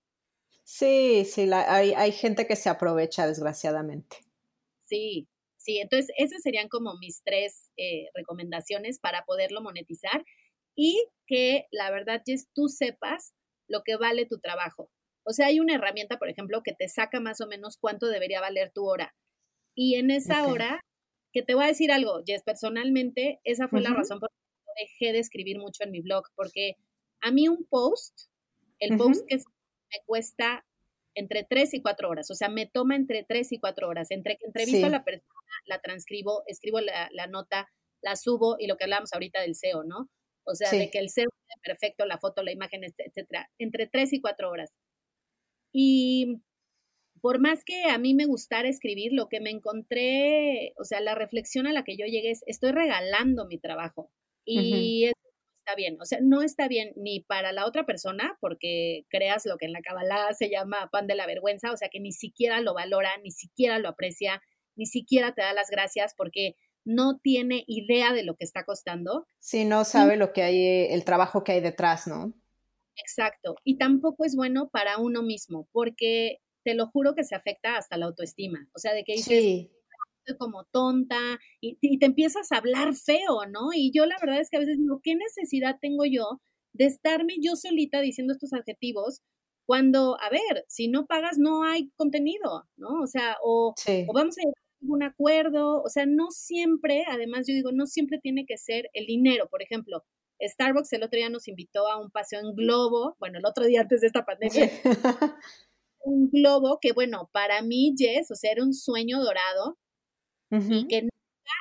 [0.64, 4.18] sí, sí, la- hay, hay gente que se aprovecha, desgraciadamente.
[4.84, 10.24] Sí, sí, entonces esas serían como mis tres eh, recomendaciones para poderlo monetizar
[10.76, 13.32] y que la verdad, Jess, tú sepas
[13.68, 14.90] lo que vale tu trabajo.
[15.25, 18.41] O sea, hay una herramienta, por ejemplo, que te saca más o menos cuánto debería
[18.41, 19.14] valer tu hora.
[19.75, 20.81] Y en esa hora,
[21.33, 24.83] que te voy a decir algo, Jess, personalmente, esa fue la razón por la que
[24.85, 26.75] dejé de escribir mucho en mi blog, porque
[27.20, 28.29] a mí un post,
[28.79, 30.66] el post que me cuesta
[31.14, 34.37] entre tres y cuatro horas, o sea, me toma entre tres y cuatro horas, entre
[34.39, 34.85] que entrevisto Sí.
[34.85, 35.29] a la persona,
[35.66, 37.68] la transcribo, escribo la, la nota,
[38.03, 40.09] la subo y lo que hablábamos ahorita del SEO, ¿no?
[40.45, 40.79] O sea, Sí.
[40.79, 44.20] de que el SEO esté perfecto, la foto, la imagen, este- etcétera, entre tres y
[44.20, 44.77] cuatro horas.
[45.73, 46.43] Y
[47.23, 51.14] por más que a mí me gustara escribir, lo que me encontré, o sea, la
[51.14, 54.11] reflexión a la que yo llegué es, estoy regalando mi trabajo.
[54.45, 58.37] Y eso no está bien, o sea, no está bien ni para la otra persona,
[58.41, 61.89] porque creas lo que en la Kabbalah se llama pan de la vergüenza, o sea,
[61.91, 64.43] que ni siquiera lo valora, ni siquiera lo aprecia,
[64.75, 69.29] ni siquiera te da las gracias porque no tiene idea de lo que está costando.
[69.39, 72.35] Sí, no sabe lo que hay, el trabajo que hay detrás, ¿no?
[72.97, 73.57] Exacto.
[73.64, 77.97] Y tampoco es bueno para uno mismo, porque te lo juro que se afecta hasta
[77.97, 78.68] la autoestima.
[78.74, 79.70] O sea, de que dices, Sí,
[80.26, 81.18] "Estoy como tonta,
[81.61, 83.70] y, y te empiezas a hablar feo, ¿no?
[83.74, 86.40] Y yo la verdad es que a veces digo, ¿qué necesidad tengo yo
[86.74, 89.20] de estarme yo solita diciendo estos adjetivos
[89.66, 93.01] cuando, a ver, si no pagas no hay contenido, ¿no?
[93.03, 97.05] O sea, o, sí, o vamos a llegar a algún acuerdo, o sea, no siempre,
[97.09, 100.05] además yo digo, no siempre tiene que ser el dinero, por ejemplo.
[100.43, 103.82] Starbucks el otro día nos invitó a un paseo en globo, bueno, el otro día
[103.82, 104.80] antes de esta pandemia, sí.
[106.05, 109.78] un globo que, bueno, para mí, Jess, o sea, era un sueño dorado
[110.51, 111.12] y que nunca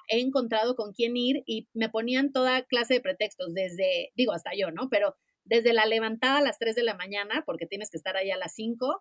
[0.10, 4.52] he encontrado con quién ir y me ponían toda clase de pretextos, desde, digo, hasta
[4.54, 4.90] yo, ¿no?
[4.90, 5.16] Pero
[5.46, 8.38] desde la levantada a las 3 de la mañana, porque tienes que estar ahí a
[8.38, 9.00] las 5,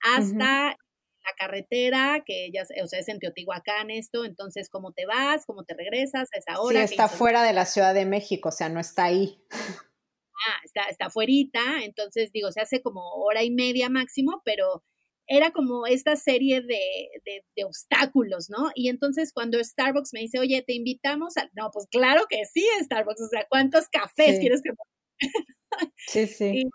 [0.00, 0.76] hasta
[1.24, 5.44] la carretera, que ya, o sea, es en Teotihuacán esto, entonces, ¿cómo te vas?
[5.46, 6.80] ¿Cómo te regresas a esa hora?
[6.80, 9.42] ¿Qué está fuera de la Ciudad de México, o sea, no está ahí.
[9.50, 14.84] Ah, está, está afuerita, entonces digo, se hace como hora y media máximo, pero
[15.26, 18.70] era como esta serie de, de, de obstáculos, ¿no?
[18.74, 21.50] Y entonces cuando Starbucks me dice, oye, te invitamos a...
[21.54, 24.40] No, pues claro que sí, Starbucks, o sea, ¿cuántos cafés Sí.
[24.40, 24.70] quieres que...
[25.96, 26.62] Sí, sí.
[26.62, 26.70] Y,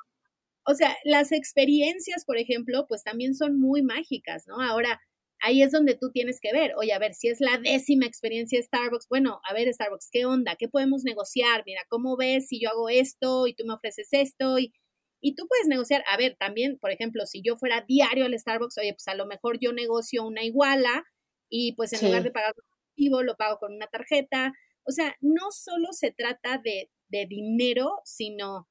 [0.65, 4.61] o sea, las experiencias, por ejemplo, pues también son muy mágicas, ¿no?
[4.61, 5.01] Ahora,
[5.41, 8.57] ahí es donde tú tienes que ver, oye, a ver, si es la décima experiencia
[8.59, 10.55] de Starbucks, bueno, a ver, Starbucks, ¿qué onda?
[10.57, 11.63] ¿Qué podemos negociar?
[11.65, 14.57] Mira, ¿cómo ves si yo hago esto y tú me ofreces esto?
[14.59, 14.73] Y,
[15.21, 18.77] y tú puedes negociar, a ver, también, por ejemplo, si yo fuera diario al Starbucks,
[18.77, 21.03] oye, pues a lo mejor yo negocio una iguala
[21.49, 22.05] y pues en Sí.
[22.05, 24.53] lugar de pagar con efectivo, lo pago con una tarjeta.
[24.83, 28.67] O sea, no solo se trata de, de dinero, sino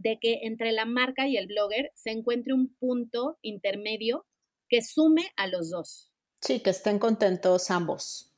[0.00, 4.26] de que entre la marca y el blogger se encuentre un punto intermedio
[4.68, 6.10] que sume a los dos.
[6.40, 8.32] Sí, que estén contentos ambos.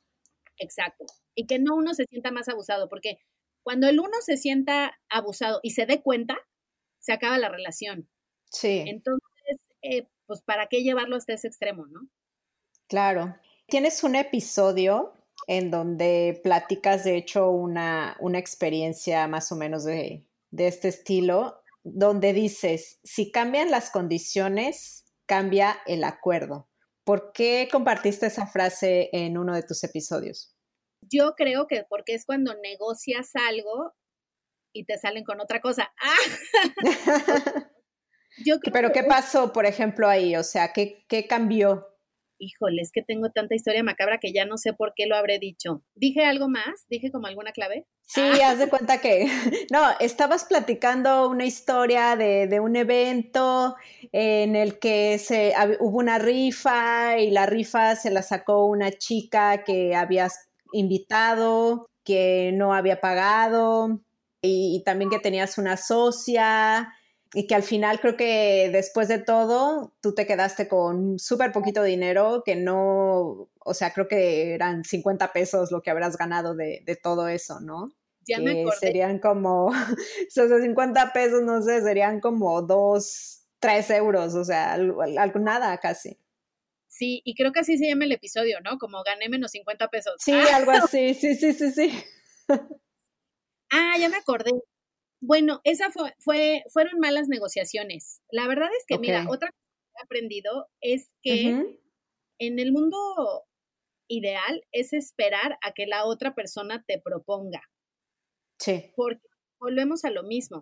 [0.59, 1.05] Exacto.
[1.37, 3.19] Y que no uno se sienta más abusado, porque
[3.63, 6.37] cuando el uno se sienta abusado y se dé cuenta,
[6.99, 8.09] se acaba la relación.
[8.51, 9.23] Sí, Entonces,
[9.83, 12.09] eh, pues, ¿para qué llevarlo hasta ese extremo, no?
[12.89, 13.37] claro.
[13.67, 15.15] Tienes un episodio
[15.47, 21.61] en donde platicas, de hecho, una, una experiencia más o menos de, de este estilo,
[21.83, 26.69] donde dices, si cambian las condiciones, cambia el acuerdo.
[27.05, 30.55] ¿Por qué compartiste esa frase en uno de tus episodios?
[31.01, 33.95] Yo creo que porque es cuando negocias algo
[34.73, 35.93] y te salen con otra cosa.
[36.01, 37.69] ¡Ah!
[38.73, 40.37] Pero ¿qué pasó, por ejemplo, ahí?
[40.37, 41.89] O sea, ¿qué, qué cambió?
[42.43, 45.39] Híjole, es que tengo tanta historia macabra que ya no sé por qué lo habré
[45.39, 45.83] dicho.
[45.95, 46.87] ¿Dije algo más?
[46.91, 47.87] ¿Dije como alguna clave?
[48.03, 49.27] Sí, haz de cuenta que,
[49.73, 53.77] no, estabas platicando una historia de, de un evento
[54.11, 59.63] en el que se, hubo una rifa y la rifa se la sacó una chica
[59.65, 64.01] que habías invitado, que no había pagado
[64.43, 66.93] y, y también que tenías una socia
[67.35, 71.83] y que al final creo que después de todo tú te quedaste con súper poquito
[71.83, 76.83] dinero que no, o sea, creo que eran 50 pesos lo que habrás ganado de,
[76.85, 77.93] de todo eso, ¿no?
[78.27, 78.77] Ya me acordé.
[78.79, 79.75] Serían como, o
[80.29, 85.05] sea, 50 pesos, no sé, serían como 2, 3 euros, o sea, algo,
[85.41, 86.19] nada casi.
[86.89, 88.77] Sí, y creo que así se llama el episodio, ¿no?
[88.79, 90.15] Como gané menos 50 pesos.
[90.19, 92.05] Sí, algo así, sí, sí, sí, sí.
[93.71, 94.51] Ah, ya me acordé.
[95.25, 98.21] Bueno, esa fue, fue, fueron malas negociaciones.
[98.33, 101.79] La verdad es que, mira, otra cosa que he aprendido es que
[102.41, 103.47] en el mundo
[104.09, 107.63] ideal es esperar a que la otra persona te proponga.
[108.59, 108.93] Sí.
[108.97, 109.23] Porque
[109.61, 110.61] volvemos a lo mismo.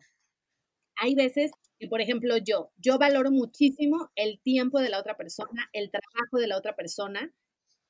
[0.97, 5.71] Hay veces que, por ejemplo, yo, yo valoro muchísimo el tiempo de la otra persona,
[5.73, 7.35] el trabajo de la otra persona,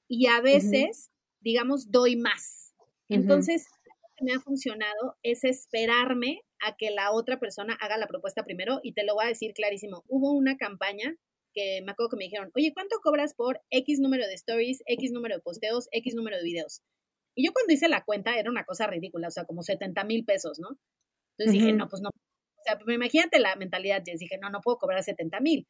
[0.06, 1.10] y a veces,
[1.40, 2.74] digamos, doy más.
[3.08, 8.06] Entonces, lo que me ha funcionado es esperarme a que la otra persona haga la
[8.06, 10.04] propuesta primero y te lo voy a decir clarísimo.
[10.08, 11.16] Hubo una campaña
[11.52, 15.12] que me acuerdo que me dijeron, oye, ¿cuánto cobras por X número de stories, X
[15.12, 16.82] número de posteos, X número de videos?
[17.34, 20.24] Y yo cuando hice la cuenta era una cosa ridícula, o sea, como 70 mil
[20.24, 20.78] pesos, ¿no?
[21.38, 22.10] Entonces dije, no, pues no.
[22.10, 25.66] O sea, imagínate la mentalidad, Jess, dije, no, no puedo cobrar 70 mil.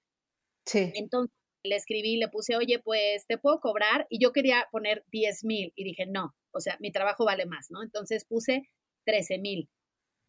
[0.66, 0.90] Sí.
[0.94, 5.44] Entonces le escribí, le puse, oye, pues te puedo cobrar, y yo quería poner 10
[5.44, 7.82] mil, y dije, no, o sea, mi trabajo vale más, ¿no?
[7.82, 8.70] Entonces puse
[9.06, 9.68] 13 mil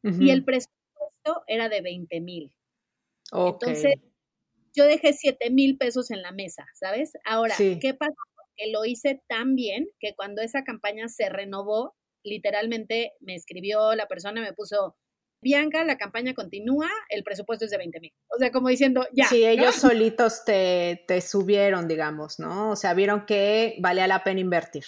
[0.03, 2.53] y el presupuesto era de 20 mil.
[3.31, 3.95] Entonces,
[4.73, 7.13] yo dejé 7 mil pesos en la mesa, ¿sabes?
[7.25, 8.15] Ahora, ¿qué pasó?
[8.55, 14.07] Que lo hice tan bien que cuando esa campaña se renovó, literalmente me escribió la
[14.07, 14.95] persona, me puso,
[15.41, 18.13] Bianca, la campaña continúa, el presupuesto es de 20 mil.
[18.35, 19.27] O sea, como diciendo, ya.
[19.27, 22.71] Sí, ellos solitos te, te subieron, digamos, ¿no?
[22.71, 24.83] O sea, vieron que valía la pena invertir.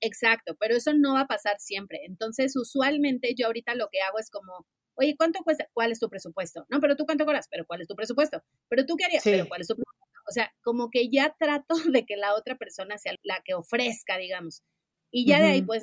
[0.00, 2.00] Exacto, pero eso no va a pasar siempre.
[2.04, 5.68] Entonces, usualmente yo ahorita lo que hago es como, oye, ¿cuánto cuesta?
[5.72, 6.66] ¿Cuál es tu presupuesto?
[6.68, 8.42] No, pero tú cuánto cobras, pero ¿cuál es tu presupuesto?
[8.68, 10.20] Pero tú qué harías, pero ¿cuál es tu presupuesto?
[10.28, 14.18] O sea, como que ya trato de que la otra persona sea la que ofrezca,
[14.18, 14.62] digamos.
[15.10, 15.82] Y ya de ahí, pues...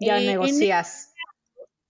[0.00, 1.12] Ya eh, negocias.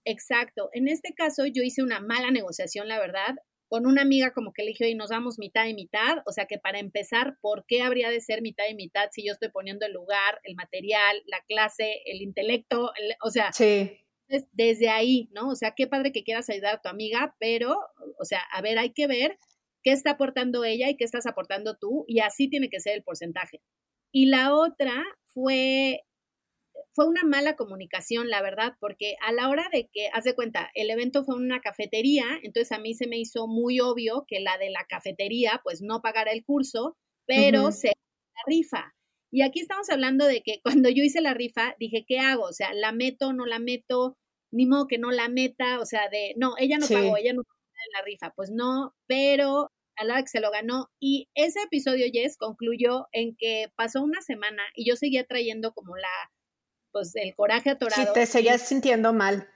[0.05, 0.69] exacto.
[0.73, 3.35] En este caso, yo hice una mala negociación, la verdad
[3.73, 6.45] con una amiga como que le dije, y nos damos mitad y mitad, o sea
[6.45, 9.87] que para empezar, ¿por qué habría de ser mitad y mitad si yo estoy poniendo
[9.87, 12.91] el lugar, el material, la clase, el intelecto,
[13.23, 13.97] o sea, sí.
[14.51, 15.49] desde ahí, ¿no?
[15.49, 17.75] O sea, qué padre que quieras ayudar a tu amiga, pero,
[18.19, 19.39] o sea, a ver, hay que ver
[19.81, 23.03] qué está aportando ella y qué estás aportando tú, y así tiene que ser el
[23.03, 23.59] porcentaje.
[24.11, 26.03] Y la otra fue
[26.93, 30.69] fue una mala comunicación, la verdad, porque a la hora de que, haz de cuenta,
[30.75, 34.39] el evento fue en una cafetería, entonces a mí se me hizo muy obvio que
[34.39, 38.93] la de la cafetería, pues no pagara el curso, pero se la rifa.
[39.31, 42.43] Y aquí estamos hablando de que cuando yo hice la rifa, dije, ¿qué hago?
[42.43, 44.15] O sea, ¿la meto, no la meto?
[44.51, 47.43] Ni modo que no la meta, o sea, de, no, ella no pagó, ella no
[47.43, 48.33] pagó en la rifa.
[48.35, 50.91] Pues no, pero a la que se lo ganó.
[50.99, 55.95] Y ese episodio, Yes, concluyó en que pasó una semana y yo seguía trayendo como
[55.95, 56.31] la
[56.93, 58.01] pues el coraje atorado.
[58.01, 59.49] Sí, te seguías sintiendo mal.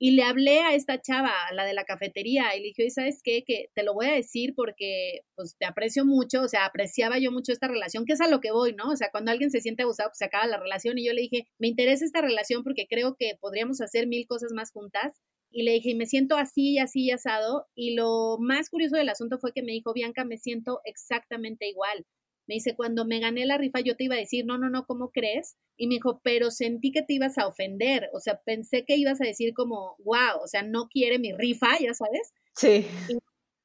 [0.00, 3.20] Y le hablé a esta chava, a la de la cafetería, y le dije, ¿sabes
[3.22, 3.42] qué?
[3.44, 7.32] Que te lo voy a decir porque pues te aprecio mucho, o sea, apreciaba yo
[7.32, 8.90] mucho esta relación, que es a lo que voy, ¿no?
[8.90, 10.98] O sea, cuando alguien se siente abusado, pues se acaba la relación.
[10.98, 14.52] Y yo le dije, me interesa esta relación porque creo que podríamos hacer mil cosas
[14.52, 15.20] más juntas.
[15.50, 17.66] Y le dije, me siento así, y así y asado.
[17.74, 22.06] Y lo más curioso del asunto fue que me dijo, Bianca, me siento exactamente igual.
[22.48, 24.86] Me dice, cuando me gané la rifa yo te iba a decir, no, no, no,
[24.86, 25.56] ¿cómo crees?
[25.76, 29.20] Y me dijo, pero sentí que te ibas a ofender, o sea, pensé que ibas
[29.20, 32.32] a decir como, wow, o sea, no quiere mi rifa, ya sabes.
[32.56, 32.86] Sí.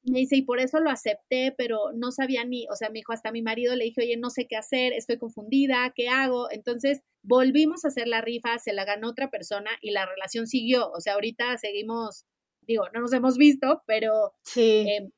[0.04, 2.98] Y me dice, y por eso lo acepté, pero no sabía ni, o sea, me
[2.98, 6.50] dijo, hasta mi marido le dije, oye, no sé qué hacer, estoy confundida, ¿qué hago?
[6.50, 10.90] Entonces, volvimos a hacer la rifa, se la ganó otra persona y la relación siguió,
[10.90, 12.26] o sea, ahorita seguimos,
[12.60, 14.84] digo, no nos hemos visto, pero sí.
[14.86, 15.08] eh,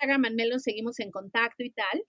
[0.00, 2.04] Instagram seguimos en contacto y tal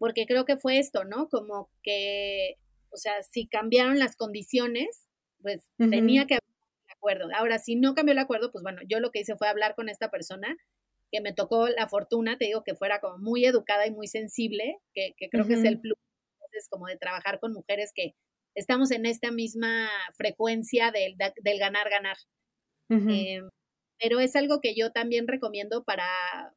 [0.00, 1.28] porque creo que fue esto, ¿no?
[1.28, 2.56] Como que,
[2.88, 5.06] o sea, si cambiaron las condiciones,
[5.42, 7.28] pues tenía que haber un acuerdo.
[7.36, 9.90] Ahora, si no cambió el acuerdo, pues bueno, yo lo que hice fue hablar con
[9.90, 10.56] esta persona
[11.12, 14.78] que me tocó la fortuna, te digo que fuera como muy educada y muy sensible,
[14.94, 15.98] que, creo que es el plus,
[16.52, 18.14] es como de trabajar con mujeres que
[18.54, 22.16] estamos en esta misma frecuencia del, del ganar, ganar.
[23.98, 26.06] pero es algo que yo también recomiendo para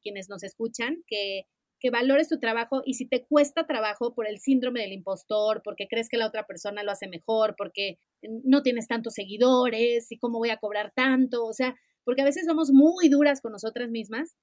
[0.02, 1.46] quienes nos escuchan, que,
[1.84, 5.88] que valores tu trabajo y si te cuesta trabajo por el síndrome del impostor, porque
[5.90, 10.38] crees que la otra persona lo hace mejor, porque no tienes tantos seguidores y cómo
[10.38, 11.76] voy a cobrar tanto, o sea,
[12.06, 14.38] porque a veces somos muy duras con nosotras mismas.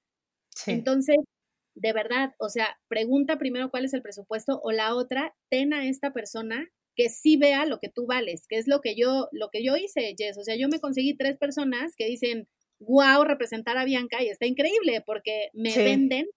[0.67, 1.15] Entonces,
[1.73, 5.87] de verdad, o sea, pregunta primero cuál es el presupuesto o la otra, ten a
[5.87, 9.49] esta persona que sí vea lo que tú vales, que es lo que yo, lo
[9.49, 10.37] que yo hice, Jess.
[10.37, 12.47] O sea, yo me conseguí tres personas que dicen,
[12.79, 16.27] wow, representar a Bianca y está increíble porque me venden,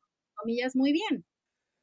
[0.45, 1.25] comillas, muy bien.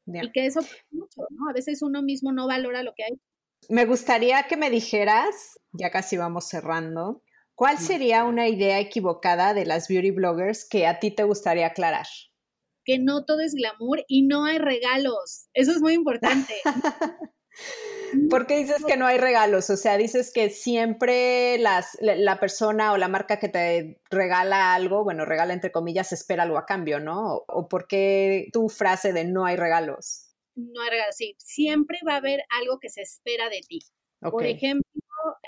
[0.06, 1.50] Y que eso mucho, ¿no?
[1.50, 3.22] A veces uno mismo no valora lo que hay.
[3.70, 7.24] Me gustaría que me dijeras, ya casi vamos cerrando,
[7.56, 12.08] ¿cuál sería una idea equivocada de las beauty bloggers que a ti te gustaría aclarar?
[12.84, 15.50] Que no todo es glamour y no hay regalos.
[15.54, 16.54] Eso es muy importante.
[18.30, 19.70] ¿Por qué dices que no hay regalos?
[19.70, 25.04] O sea, dices que siempre las, la persona o la marca que te regala algo,
[25.04, 27.44] bueno, regala entre comillas, espera algo a cambio, ¿no?
[27.48, 30.34] ¿O por qué tu frase de no hay regalos?
[30.56, 31.36] No hay regalos, sí.
[31.38, 33.80] Siempre va a haber algo que se espera de ti.
[34.20, 34.84] Por ejemplo,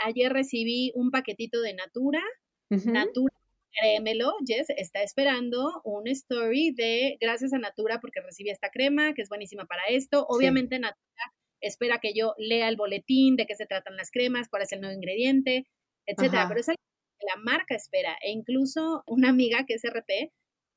[0.03, 2.21] ayer recibí un paquetito de Natura.
[2.69, 3.33] Natura
[3.79, 9.21] créemelo, Jess, está esperando un story de gracias a Natura porque recibí esta crema que
[9.21, 10.25] es buenísima para esto.
[10.29, 11.33] Obviamente Natura
[11.67, 14.81] espera que yo lea el boletín de qué se tratan las cremas, cuál es el
[14.81, 15.65] nuevo ingrediente,
[16.05, 16.45] etcétera.
[16.47, 16.81] Pero es algo
[17.19, 18.15] que la marca espera.
[18.21, 20.31] E incluso una amiga que es RP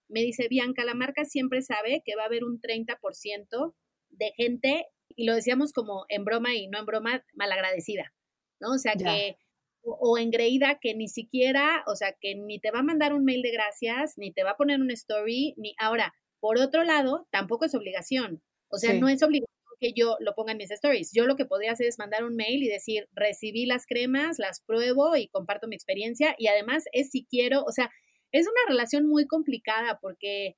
[0.08, 3.74] me dice, Bianca, la marca siempre sabe que va a haber un 30%
[4.10, 8.14] de gente, y lo decíamos como en broma y no en broma, malagradecida,
[8.60, 8.72] ¿no?
[8.72, 9.36] O sea, que
[9.82, 13.42] o, engreída que ni siquiera, o sea, que ni te va a mandar un mail
[13.42, 17.64] de gracias, ni te va a poner un story, ni ahora, por otro lado, tampoco
[17.64, 18.42] es obligación.
[18.68, 21.12] O sea, no es obligación que yo lo ponga en mis stories.
[21.12, 24.60] Yo lo que podría hacer es mandar un mail y decir, recibí las cremas, las
[24.60, 26.34] pruebo y comparto mi experiencia.
[26.38, 27.90] Y además es si quiero, o sea,
[28.32, 30.56] es una relación muy complicada porque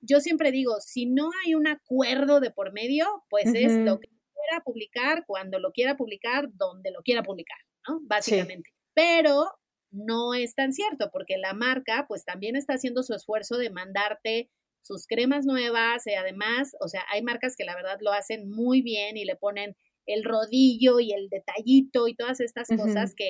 [0.00, 4.08] yo siempre digo, si no hay un acuerdo de por medio, pues es lo que
[4.08, 8.00] quiera publicar, cuando lo quiera publicar, donde lo quiera publicar, ¿no?
[8.02, 8.70] Básicamente.
[8.94, 9.50] Pero
[9.90, 14.50] no es tan cierto porque la marca pues también está haciendo su esfuerzo de mandarte
[14.80, 18.82] sus cremas nuevas y además, o sea, hay marcas que la verdad lo hacen muy
[18.82, 19.76] bien y le ponen
[20.06, 23.28] el rodillo y el detallito y todas estas cosas que,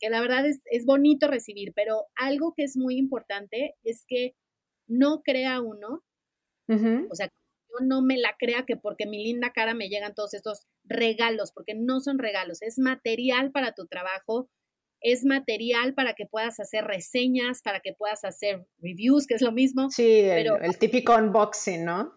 [0.00, 4.34] que, la verdad es, es bonito recibir, pero algo que es muy importante es que
[4.86, 6.02] no crea uno,
[6.68, 10.34] o sea, yo no me la crea que porque mi linda cara me llegan todos
[10.34, 14.50] estos regalos, porque no son regalos, es material para tu trabajo,
[15.00, 19.52] es material para que puedas hacer reseñas, para que puedas hacer reviews, que es lo
[19.52, 19.90] mismo.
[19.90, 22.14] Sí, pero, el, típico unboxing, ¿no?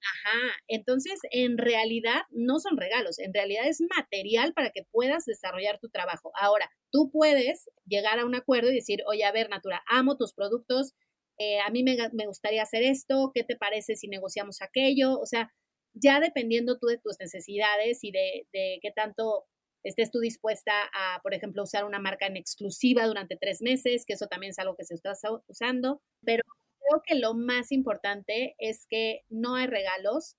[0.00, 5.78] Ajá, entonces en realidad no son regalos, en realidad es material para que puedas desarrollar
[5.80, 6.30] tu trabajo.
[6.38, 10.32] Ahora, tú puedes llegar a un acuerdo y decir, oye, a ver, Natura, amo tus
[10.32, 10.94] productos,
[11.38, 15.18] eh, a mí me, me gustaría hacer esto, ¿qué te parece si negociamos aquello?
[15.18, 15.52] O sea,
[15.92, 19.46] ya dependiendo tú de tus necesidades y de, de qué tanto
[19.88, 24.14] estés tú dispuesta a, por ejemplo, usar una marca en exclusiva durante tres meses, que
[24.14, 25.12] eso también es algo que se está
[25.46, 26.42] usando, pero
[26.78, 30.36] creo que lo más importante es que no hay regalos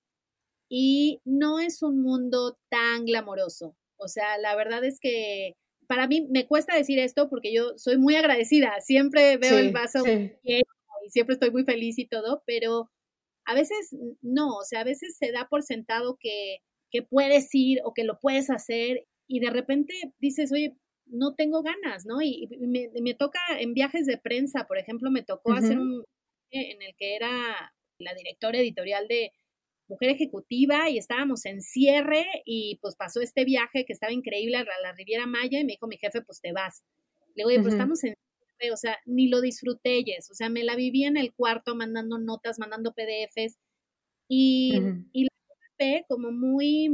[0.68, 3.74] y no es un mundo tan glamoroso.
[3.96, 5.54] O sea, la verdad es que
[5.86, 10.04] para mí me cuesta decir esto porque yo soy muy agradecida, siempre veo el vaso
[10.06, 12.90] y siempre estoy muy feliz y todo, pero
[13.46, 16.58] a veces no, o sea, a veces se da por sentado que,
[16.90, 20.74] que puedes ir o que lo puedes hacer y de repente dices, oye,
[21.06, 22.20] no tengo ganas, ¿no?
[22.20, 26.04] Y, me, toca en viajes de prensa, por ejemplo, me tocó hacer un
[26.50, 27.30] en el que era
[27.98, 29.32] la directora editorial de
[29.86, 34.64] Mujer Ejecutiva y estábamos en cierre y pues pasó este viaje que estaba increíble a
[34.82, 36.84] la Riviera Maya y me dijo mi jefe, pues te vas.
[37.34, 38.14] Le digo, oye, pues estamos en
[38.58, 42.18] cierre, o sea, ni lo disfruté, o sea, me la viví en el cuarto mandando
[42.18, 43.58] notas, mandando PDFs
[44.28, 44.72] y,
[45.12, 45.30] y la
[45.78, 46.90] ve como muy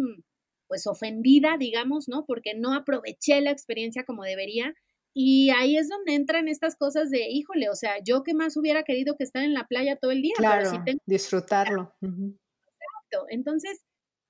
[0.69, 2.25] pues ofendida, digamos, ¿no?
[2.27, 4.75] Porque no aproveché la experiencia como debería.
[5.15, 8.83] Y ahí es donde entran estas cosas de, híjole, o sea, yo que más hubiera
[8.83, 10.35] querido que estar en la playa todo el día.
[10.37, 10.71] Claro,
[11.07, 11.95] disfrutarlo.
[12.03, 13.27] Exacto.
[13.29, 13.85] Entonces,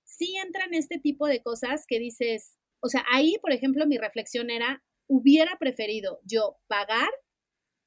[0.05, 4.51] sí entran este tipo de cosas que dices, o sea, ahí, por ejemplo, mi reflexión
[4.51, 7.09] era, hubiera preferido yo pagar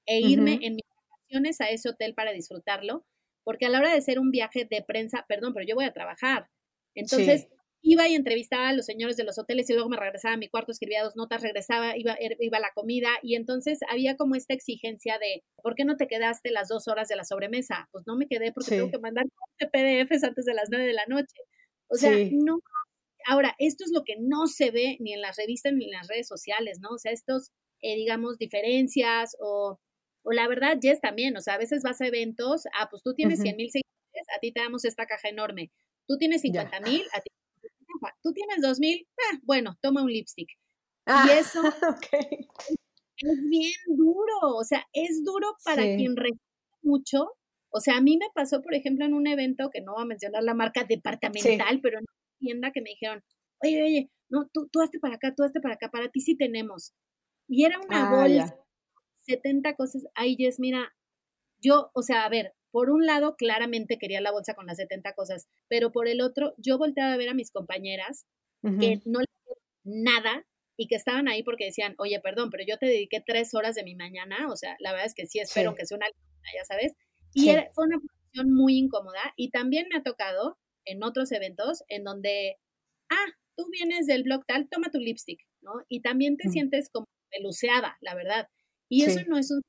[0.08, 3.06] e irme en mis vacaciones a ese hotel para disfrutarlo,
[3.44, 5.94] porque a la hora de hacer un viaje de prensa, perdón, pero yo voy a
[5.94, 6.50] trabajar.
[6.96, 7.48] Entonces,
[7.90, 10.50] iba y entrevistaba a los señores de los hoteles y luego me regresaba a mi
[10.50, 14.36] cuarto, escribía dos notas, regresaba, iba, er, iba a la comida y entonces había como
[14.36, 17.88] esta exigencia de, ¿por qué no te quedaste las dos horas de la sobremesa?
[17.92, 19.26] Pues no me quedé porque tengo que mandar
[19.60, 21.38] PDFs antes de las nueve de la noche.
[21.88, 22.60] O sea, no.
[23.26, 26.08] Ahora, esto es lo que no se ve ni en las revistas ni en las
[26.08, 26.90] redes sociales, ¿no?
[26.90, 29.80] O sea, estos, eh, digamos, diferencias o
[30.24, 33.14] O la verdad, Jess también, o sea, a veces vas a eventos, ah, pues tú
[33.14, 35.72] tienes 100 mil seguidores, a ti te damos esta caja enorme.
[36.08, 37.30] Tú tienes 50 mil, a ti
[38.22, 40.50] tú tienes 2 mil, ah, bueno, toma un lipstick.
[40.50, 40.56] y
[41.08, 41.62] ah, eso
[43.18, 46.40] es bien duro, o sea, es duro para quien recibe
[46.82, 47.32] mucho.
[47.70, 50.06] O sea, a mí me pasó, por ejemplo, en un evento, que no voy a
[50.06, 53.24] mencionar la marca departamental, pero en una tienda que me dijeron,
[53.64, 56.36] oye, oye, no, tú, tú hazte para acá, tú hazte para acá, para ti sí
[56.36, 56.94] tenemos.
[57.48, 58.56] Y era una ah, bolsa,
[59.22, 60.06] 70 cosas.
[60.16, 60.94] Ay, Jess, mira,
[61.62, 65.14] yo, o sea, a ver, por un lado, claramente quería la bolsa con las 70
[65.14, 68.26] cosas, pero por el otro, yo volteaba a ver a mis compañeras
[68.80, 69.28] que no le
[69.84, 70.46] nada
[70.76, 73.84] y que estaban ahí porque decían, oye, perdón, pero yo te dediqué tres horas de
[73.84, 76.94] mi mañana, o sea, la verdad es que sí espero que sea una, ya sabes,
[77.34, 82.04] y fue una posición muy incómoda y también me ha tocado en otros eventos en
[82.04, 82.58] donde,
[83.10, 85.72] ah, tú vienes del blog tal, toma tu lipstick, ¿no?
[85.88, 88.48] Y también te sientes como peluceada, la verdad.
[88.90, 89.62] Y eso no es un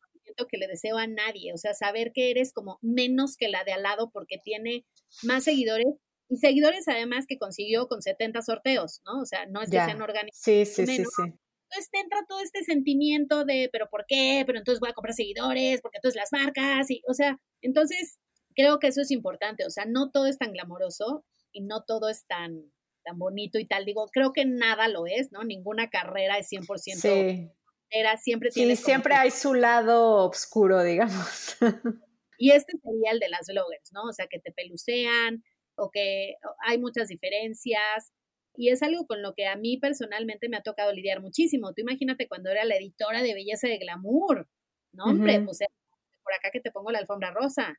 [0.47, 3.73] que le deseo a nadie, o sea, saber que eres como menos que la de
[3.73, 4.85] al lado porque tiene
[5.23, 5.87] más seguidores
[6.31, 9.23] y seguidores además que consiguió con 70 sorteos, ¿no?
[9.23, 10.43] O sea, no es que sean organizados.
[10.43, 11.23] Sí, sí, sí, sí.
[11.71, 14.43] Entonces te entra todo este sentimiento de, pero ¿por qué?
[14.47, 18.19] Pero entonces voy a comprar seguidores, porque entonces las marcas, y, o sea, entonces
[18.55, 22.09] creo que eso es importante, o sea, no todo es tan glamoroso y no todo
[22.09, 22.73] es tan,
[23.05, 23.85] tan bonito y tal.
[23.85, 25.45] Digo, creo que nada lo es, ¿no?
[25.45, 27.51] Ninguna carrera es 100% sí.
[27.91, 28.77] Era, siempre tiene...
[28.77, 31.57] Sí, siempre hay su lado oscuro, digamos.
[32.39, 34.05] Y este sería el de las bloggers, ¿no?
[34.05, 35.43] O sea, que te pelucean
[35.75, 38.13] o que hay muchas diferencias.
[38.55, 41.75] Y es algo con lo que a mí personalmente me ha tocado lidiar muchísimo.
[41.75, 44.49] Tú imagínate cuando era la editora de Belleza de Glamour,
[44.93, 45.05] ¿no?
[45.05, 45.59] Hombre, pues
[46.23, 47.77] por acá que te pongo la alfombra rosa.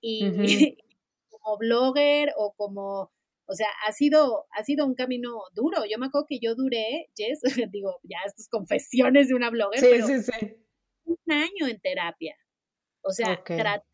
[0.00, 0.22] Y,
[1.30, 3.12] como blogger o como
[3.52, 5.82] o sea, ha sido, ha sido un camino duro.
[5.84, 7.40] Yo me acuerdo que yo duré, Jess,
[7.70, 10.06] digo, ya estas confesiones de una blogger, pero
[11.04, 12.34] un año en terapia.
[13.02, 13.84] O sea, tratando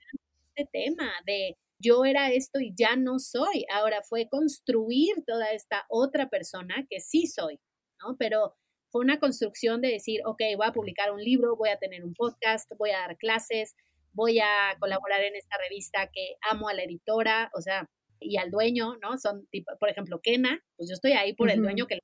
[0.54, 3.64] este tema de yo era esto y ya no soy.
[3.72, 7.58] Ahora fue construir toda esta otra persona que sí soy,
[8.00, 8.16] ¿no?
[8.16, 8.54] Pero
[8.92, 12.14] fue una construcción de decir, ok, voy a publicar un libro, voy a tener un
[12.14, 13.74] podcast, voy a dar clases,
[14.12, 17.88] voy a colaborar en esta revista que amo a la editora, o sea,
[18.20, 19.18] y al dueño, ¿no?
[19.18, 22.00] Son, tipo, por ejemplo, Kena, pues yo estoy ahí por el dueño que la,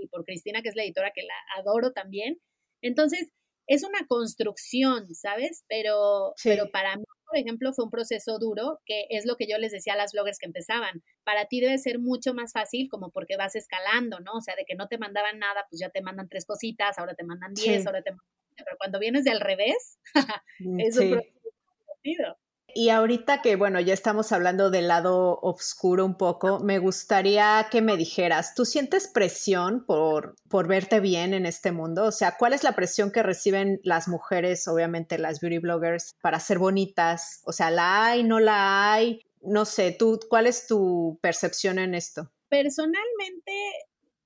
[0.00, 2.38] y por Cristina, que es la editora que la adoro también.
[2.82, 3.32] Entonces,
[3.66, 5.64] es una construcción, ¿sabes?
[5.68, 9.58] Pero, pero para mí, por ejemplo, fue un proceso duro, que es lo que yo
[9.58, 11.02] les decía a las bloggers que empezaban.
[11.24, 14.32] Para ti debe ser mucho más fácil como porque vas escalando, ¿no?
[14.32, 17.14] O sea, de que no te mandaban nada, pues ya te mandan tres cositas, ahora
[17.14, 18.26] te mandan diez, ahora te mandan...
[18.56, 19.98] Pero cuando vienes de al revés,
[20.60, 21.40] mm, es un proceso
[21.78, 22.38] divertido.
[22.74, 27.80] Y ahorita que, bueno, ya estamos hablando del lado oscuro un poco, me gustaría que
[27.80, 32.04] me dijeras, ¿tú sientes presión por, por verte bien en este mundo?
[32.04, 36.40] O sea, ¿cuál es la presión que reciben las mujeres, obviamente las beauty bloggers, para
[36.40, 37.40] ser bonitas?
[37.46, 39.26] O sea, ¿la hay, no la hay?
[39.40, 42.30] No sé, ¿tú, ¿cuál es tu percepción en esto?
[42.50, 43.52] Personalmente,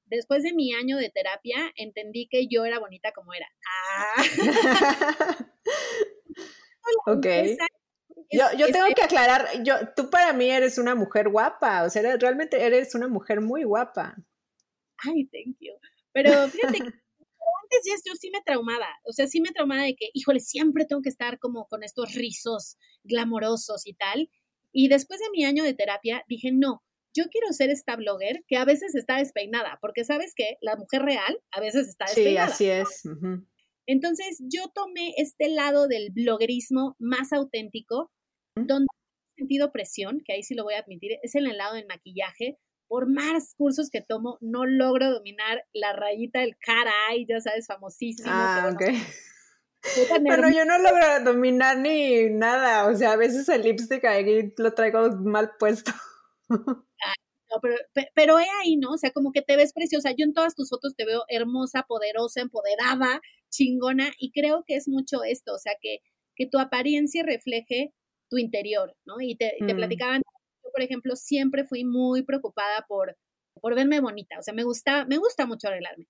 [0.07, 3.47] después de mi año de terapia, entendí que yo era bonita como era.
[7.05, 7.07] Ah.
[7.07, 7.27] ok.
[8.33, 12.17] Yo, yo tengo que aclarar, yo, tú para mí eres una mujer guapa, o sea,
[12.17, 14.17] realmente eres una mujer muy guapa.
[15.05, 15.73] Ay, thank you.
[16.13, 20.09] Pero fíjate que antes yo sí me traumaba, o sea, sí me traumaba de que,
[20.15, 24.31] híjole, siempre tengo que estar como con estos rizos glamorosos y tal.
[24.73, 26.83] Y después de mi año de terapia dije, no,
[27.15, 31.03] yo quiero ser esta blogger que a veces está despeinada, porque sabes que la mujer
[31.03, 32.49] real a veces está despeinada.
[32.49, 33.03] Sí, así es.
[33.87, 38.11] Entonces yo tomé este lado del bloguerismo más auténtico,
[38.57, 38.87] donde
[39.37, 41.87] he sentido presión, que ahí sí lo voy a admitir, es en el lado del
[41.87, 42.59] maquillaje.
[42.89, 47.67] Por más cursos que tomo, no logro dominar la rayita del cara y ya sabes,
[47.67, 48.29] famosísimo.
[48.31, 48.83] Ah, ok.
[50.21, 54.75] Bueno, yo no logro dominar ni nada, o sea, a veces el lipstick ahí lo
[54.75, 55.91] traigo mal puesto.
[57.61, 57.75] pero,
[58.15, 58.93] pero he ahí, ¿no?
[58.93, 60.13] O sea, como que te ves preciosa.
[60.13, 63.21] Yo en todas tus fotos te veo hermosa, poderosa, empoderada,
[63.51, 65.99] chingona, y creo que es mucho esto, o sea, que,
[66.37, 67.93] que tu apariencia refleje
[68.33, 69.21] tu interior, ¿no?
[69.21, 69.77] Y te, te mm.
[69.77, 70.23] platicaban,
[70.65, 73.15] yo, por ejemplo, siempre fui muy preocupada por,
[73.61, 76.07] por verme bonita, o sea, me gusta, me gusta mucho arreglarme.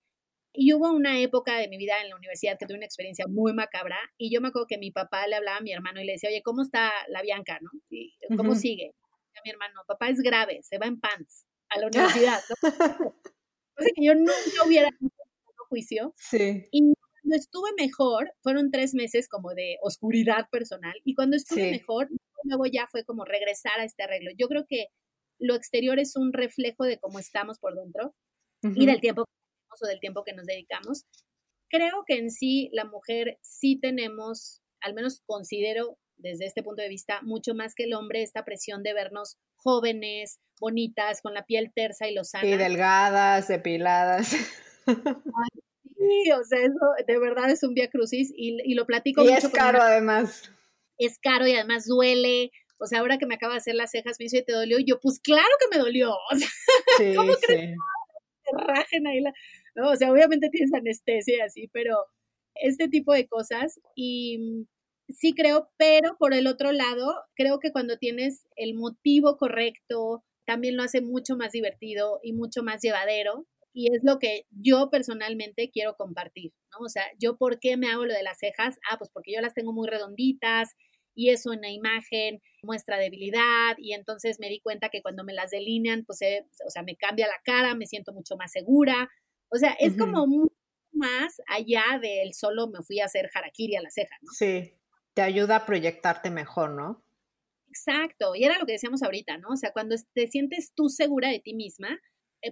[0.54, 3.54] Y hubo una época de mi vida en la universidad que tuve una experiencia muy
[3.54, 6.12] macabra y yo me acuerdo que mi papá le hablaba a mi hermano y le
[6.12, 7.70] decía, oye, ¿cómo está la Bianca, no?
[7.90, 8.92] Y, ¿Cómo sigue?
[9.34, 12.40] a mi hermano, papá es grave, se va en pants a la universidad.
[12.50, 14.32] o sea que yo nunca
[14.66, 15.16] hubiera tenido
[15.70, 16.14] juicio.
[16.16, 16.68] Sí.
[16.70, 16.92] Y
[17.22, 20.94] cuando estuve mejor, fueron tres meses como de oscuridad personal.
[21.04, 22.08] Y cuando estuve mejor,
[22.44, 24.32] luego ya fue como regresar a este arreglo.
[24.36, 24.88] Yo creo que
[25.38, 28.14] lo exterior es un reflejo de cómo estamos por dentro
[28.62, 31.04] y del tiempo que tenemos o del tiempo que nos dedicamos.
[31.68, 36.88] Creo que en sí la mujer sí tenemos al menos considero desde este punto de
[36.88, 41.72] vista, mucho más que el hombre, esta presión de vernos jóvenes, bonitas, con la piel
[41.74, 42.46] tersa y lozana.
[42.46, 44.32] Y delgadas, depiladas.
[46.08, 49.22] sí, o sea, eso de verdad es un vía crucis y, lo platico.
[49.24, 50.50] Y es caro además.
[50.98, 52.50] Es caro y además duele.
[52.78, 54.78] O sea, ahora que me acaba de hacer las cejas, me dice, ¿te dolió?
[54.78, 56.14] Y yo, pues claro que me dolió.
[56.32, 57.76] O sea, ¿cómo crees
[58.44, 59.32] que rajen ahí la...
[59.74, 61.96] No, o sea, obviamente tienes anestesia y así, pero
[62.56, 63.80] este tipo de cosas.
[63.94, 64.66] Y
[65.08, 70.76] sí creo, pero por el otro lado, creo que cuando tienes el motivo correcto, también
[70.76, 73.46] lo hace mucho más divertido y mucho más llevadero.
[73.72, 76.84] Y es lo que yo personalmente quiero compartir, ¿no?
[76.84, 78.78] O sea, yo por qué me hago lo de las cejas?
[78.90, 80.70] Ah, pues porque yo las tengo muy redonditas
[81.14, 85.32] y eso en la imagen muestra debilidad y entonces me di cuenta que cuando me
[85.34, 86.20] las delinean, pues,
[86.66, 89.10] o sea, me cambia la cara, me siento mucho más segura.
[89.48, 90.54] O sea, es como mucho
[90.92, 94.32] más allá del solo me fui a hacer harakiri a la ceja, ¿no?
[94.32, 94.74] Sí
[95.14, 97.04] te ayuda a proyectarte mejor, ¿no?
[97.68, 99.50] Exacto, y era lo que decíamos ahorita, ¿no?
[99.50, 101.98] O sea, cuando te sientes tú segura de ti misma,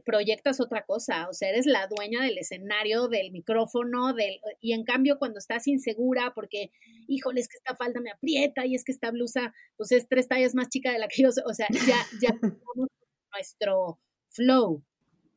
[0.05, 4.85] proyectas otra cosa, o sea, eres la dueña del escenario, del micrófono, del, y en
[4.85, 6.71] cambio cuando estás insegura porque,
[7.09, 10.29] híjole, es que esta falda me aprieta y es que esta blusa, pues es tres
[10.29, 12.31] tallas más chica de la que yo, o sea, ya, ya
[13.35, 13.99] nuestro
[14.29, 14.85] flow.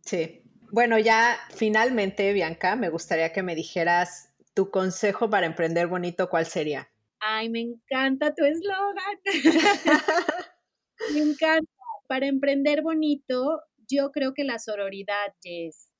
[0.01, 0.43] Sí.
[0.71, 6.45] Bueno, ya finalmente, Bianca, me gustaría que me dijeras tu consejo para emprender bonito, ¿cuál
[6.45, 6.89] sería?
[7.23, 9.17] ay, me encanta tu eslogan.
[11.13, 11.69] me encanta.
[12.07, 15.93] Para emprender bonito, yo creo que la sororidad, Jess,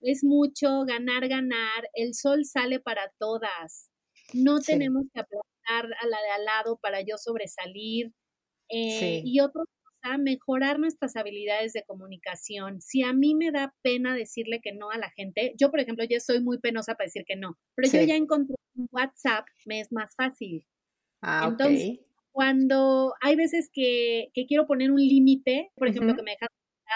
[0.00, 1.88] es mucho ganar, ganar.
[1.94, 3.90] El sol sale para todas.
[4.32, 8.12] No tenemos que aplastar a la de al lado para yo sobresalir.
[8.68, 12.80] Eh, y otra cosa, mejorar nuestras habilidades de comunicación.
[12.80, 16.04] Si a mí me da pena decirle que no a la gente, yo por ejemplo
[16.08, 18.54] ya soy muy penosa para decir que no, pero yo ya encontré
[18.92, 20.64] WhatsApp me es más fácil.
[21.20, 21.98] Ah, Entonces,
[22.32, 26.32] cuando hay veces que, quiero poner un límite, por ejemplo, que me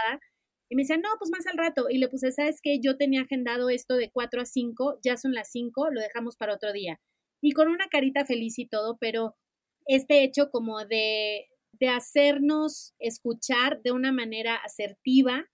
[0.02, 0.20] dejas
[0.70, 1.86] y me decían, no, pues más al rato.
[1.90, 2.80] Y le puse, ¿sabes qué?
[2.80, 6.54] Yo tenía agendado esto de 4 a 5, ya son las 5, lo dejamos para
[6.54, 7.00] otro ddía.
[7.42, 9.36] Y con una carita feliz y todo, pero
[9.86, 15.46] este hecho como de, de hacernos escuchar de una manera asertiva,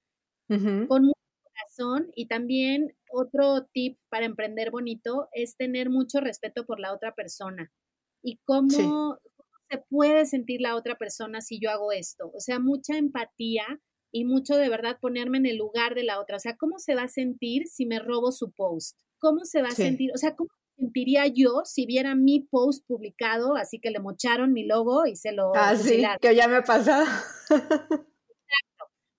[0.48, 6.80] con mucho corazón y también otro tip para emprender bonito es tener mucho respeto por
[6.80, 7.70] la otra persona
[8.20, 9.16] y cómo,
[9.70, 12.32] se puede sentir la otra persona si yo hago esto.
[12.34, 13.64] O sea, mucha empatía
[14.12, 16.37] y mucho de verdad ponerme en el lugar de la otra.
[16.37, 18.99] O sea, ¿cómo se va a sentir si me robo su post?
[19.19, 20.11] ¿Cómo se va a sentir?
[20.15, 20.51] O sea, ¿cómo
[20.81, 25.32] sentiría yo si viera mi post publicado, así que le mocharon mi logo y se
[25.32, 25.53] lo...
[25.55, 27.05] Ah, sí, que ya me ha pasado.
[27.51, 27.77] Exacto.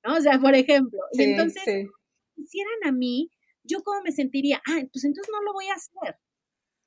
[0.04, 0.18] ¿no?
[0.18, 1.00] O sea, por ejemplo.
[1.14, 3.30] y entonces, si hicieran a mí,
[3.64, 4.62] ¿yo cómo me sentiría?
[4.68, 6.18] Ah, pues entonces no lo voy a hacer.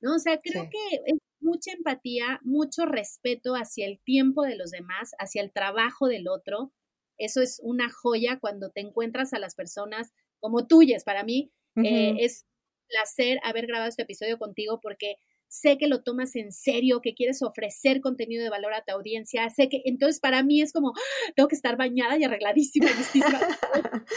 [0.01, 0.17] ¿No?
[0.17, 5.13] O sea, creo que es mucha empatía, mucho respeto hacia el tiempo de los demás,
[5.19, 6.73] hacia el trabajo del otro.
[7.19, 11.05] Eso es una joya cuando te encuentras a las personas como tuyas.
[11.05, 12.47] Para mí eh, es
[12.89, 15.16] placer haber grabado este episodio contigo porque
[15.49, 19.49] sé que lo tomas en serio, que quieres ofrecer contenido de valor a tu audiencia,
[19.51, 21.32] sé que entonces para mí es como, ¡ah!
[21.36, 22.89] tengo que estar bañada y arregladísima,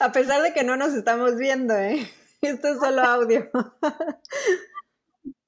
[0.00, 2.08] a pesar de que no nos estamos viendo, ¿eh?
[2.40, 3.50] Esto es solo audio.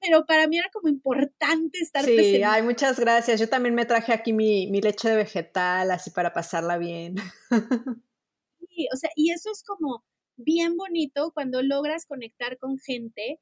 [0.07, 2.37] pero para mí era como importante estar sí, presente.
[2.37, 3.39] Sí, ay, muchas gracias.
[3.39, 7.15] Yo también me traje aquí mi, mi leche de vegetal, así para pasarla bien.
[8.69, 10.03] Sí, o sea, y eso es como
[10.35, 13.39] bien bonito cuando logras conectar con gente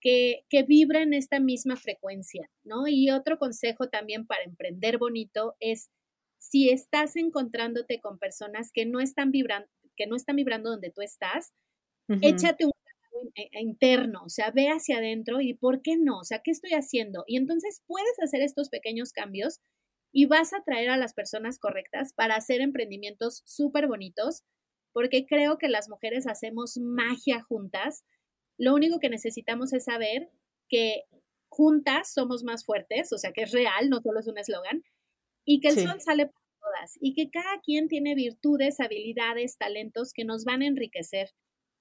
[0.00, 2.88] que, que vibra en esta misma frecuencia, ¿no?
[2.88, 5.90] Y otro consejo también para emprender bonito es
[6.38, 11.02] si estás encontrándote con personas que no están vibrando, que no están vibrando donde tú
[11.02, 11.52] estás,
[12.22, 12.77] échate un e, e
[13.52, 16.18] interno, o sea, ve hacia adentro y ¿por qué no?
[16.18, 17.24] O sea, ¿qué estoy haciendo?
[17.26, 19.60] Y entonces puedes hacer estos pequeños cambios
[20.12, 24.42] y vas a traer a las personas correctas para hacer emprendimientos súper bonitos,
[24.92, 28.04] porque creo que las mujeres hacemos magia juntas.
[28.58, 30.30] Lo único que necesitamos es saber
[30.68, 31.04] que
[31.48, 34.82] juntas somos más fuertes, o sea, que es real, no solo es un eslogan,
[35.44, 40.12] y que el sol sale para todas, y que cada quien tiene virtudes, habilidades, talentos
[40.12, 41.30] que nos van a enriquecer.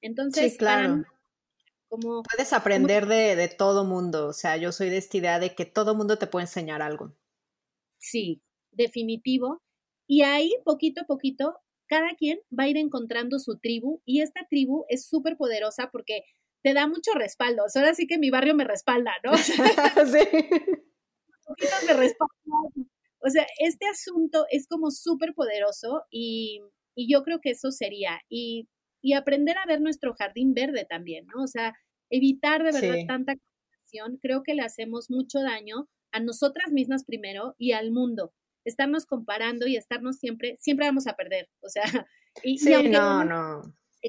[0.01, 1.03] Entonces, claro.
[1.89, 5.65] Puedes aprender de, de, todo mundo, o sea, yo soy de esta idea de que
[5.65, 7.15] todo mundo te puede enseñar algo.
[7.97, 9.61] Sí, definitivo.
[10.05, 11.55] Y ahí, poquito a poquito,
[11.87, 16.23] cada quien va a ir encontrando su tribu y esta tribu es súper poderosa porque
[16.61, 17.63] te da mucho respaldo.
[17.73, 19.31] ahora sí que mi barrio me respalda, ¿no?
[19.37, 20.19] sí.
[21.87, 22.33] me respalda.
[23.19, 26.61] O sea, este asunto es como súper poderoso y,
[26.95, 28.19] y yo creo que eso sería.
[28.29, 28.67] Y
[29.01, 31.43] y aprender a ver nuestro jardín verde también, ¿no?
[31.43, 31.75] O sea,
[32.09, 37.55] evitar de verdad tanta contaminación, creo que le hacemos mucho daño a nosotras mismas primero
[37.57, 38.33] y al mundo.
[38.65, 41.49] Estarnos comparando y estarnos siempre, siempre vamos a perder.
[41.61, 41.83] O sea,
[42.43, 43.61] y, sí, no, no.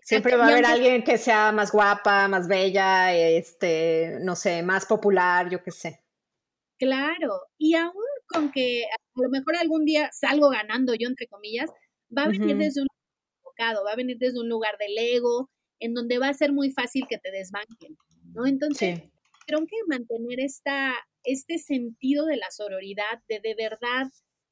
[0.05, 4.87] Siempre va a haber alguien que sea más guapa, más bella, este, no sé, más
[4.87, 6.05] popular, yo qué sé.
[6.79, 11.71] Claro, y aún con que a lo mejor algún día salgo ganando yo, entre comillas,
[12.17, 12.89] va a venir desde un
[13.59, 17.07] va a venir desde un lugar del ego, en donde va a ser muy fácil
[17.09, 17.97] que te desbanquen,
[18.35, 18.47] ¿no?
[18.47, 19.01] Entonces,
[19.47, 20.95] creo que mantener esta,
[21.25, 24.07] este sentido de la sororidad, de de verdad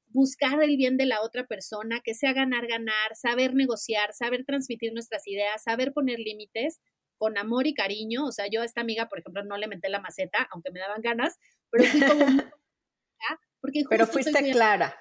[0.08, 4.92] buscar el bien de la otra persona, que sea ganar, ganar, saber negociar, saber transmitir
[4.92, 6.80] nuestras ideas, saber poner límites
[7.18, 8.24] con amor y cariño.
[8.24, 10.80] O sea, yo a esta amiga, por ejemplo, no le metí la maceta, aunque me
[10.80, 11.38] daban ganas,
[11.70, 12.24] pero fui como...
[13.60, 14.96] porque pero fuiste clara.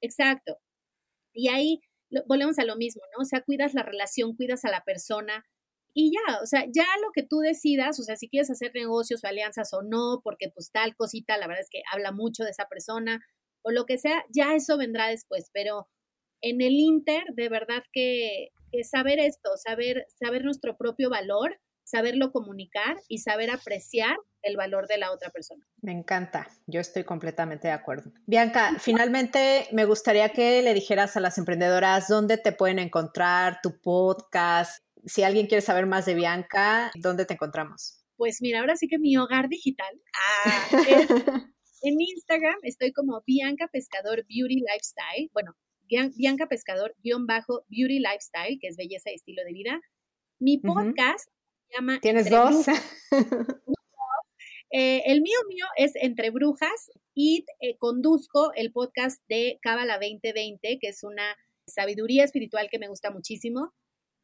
[0.00, 0.58] Exacto.
[1.32, 1.80] Y ahí
[2.26, 3.22] volvemos a lo mismo, ¿no?
[3.22, 5.44] O sea, cuidas la relación, cuidas a la persona,
[5.94, 9.24] y ya, o sea, ya lo que tú decidas, o sea, si quieres hacer negocios
[9.24, 12.50] o alianzas o no, porque pues tal cosita, la verdad es que habla mucho de
[12.50, 13.20] esa persona,
[13.62, 15.88] o lo que sea, ya eso vendrá después, pero
[16.40, 18.50] en el Inter, de verdad que,
[18.84, 21.58] saber esto, saber, saber nuestro propio valor,
[21.88, 25.66] saberlo comunicar y saber apreciar el valor de la otra persona.
[25.80, 28.12] Me encanta, yo estoy completamente de acuerdo.
[28.26, 33.80] Bianca, finalmente me gustaría que le dijeras a las emprendedoras dónde te pueden encontrar, tu
[33.80, 38.04] podcast, si alguien quiere saber más de Bianca, ¿dónde te encontramos?
[38.16, 40.00] Pues mira, ahora sí que mi hogar digital
[40.44, 40.68] ah,
[41.82, 45.30] En Instagram estoy como Bianca Pescador Beauty Lifestyle.
[45.32, 45.54] Bueno,
[46.16, 49.80] Bianca Pescador guion bajo Beauty Lifestyle, que es belleza y estilo de vida.
[50.38, 51.28] Mi podcast
[51.74, 52.00] llama...
[52.00, 52.66] ¿Tienes dos?
[54.70, 60.78] Eh, el mío mío es Entre Brujas y eh, conduzco el podcast de Cábala 2020,
[60.78, 61.36] que es una
[61.66, 63.72] sabiduría espiritual que me gusta muchísimo.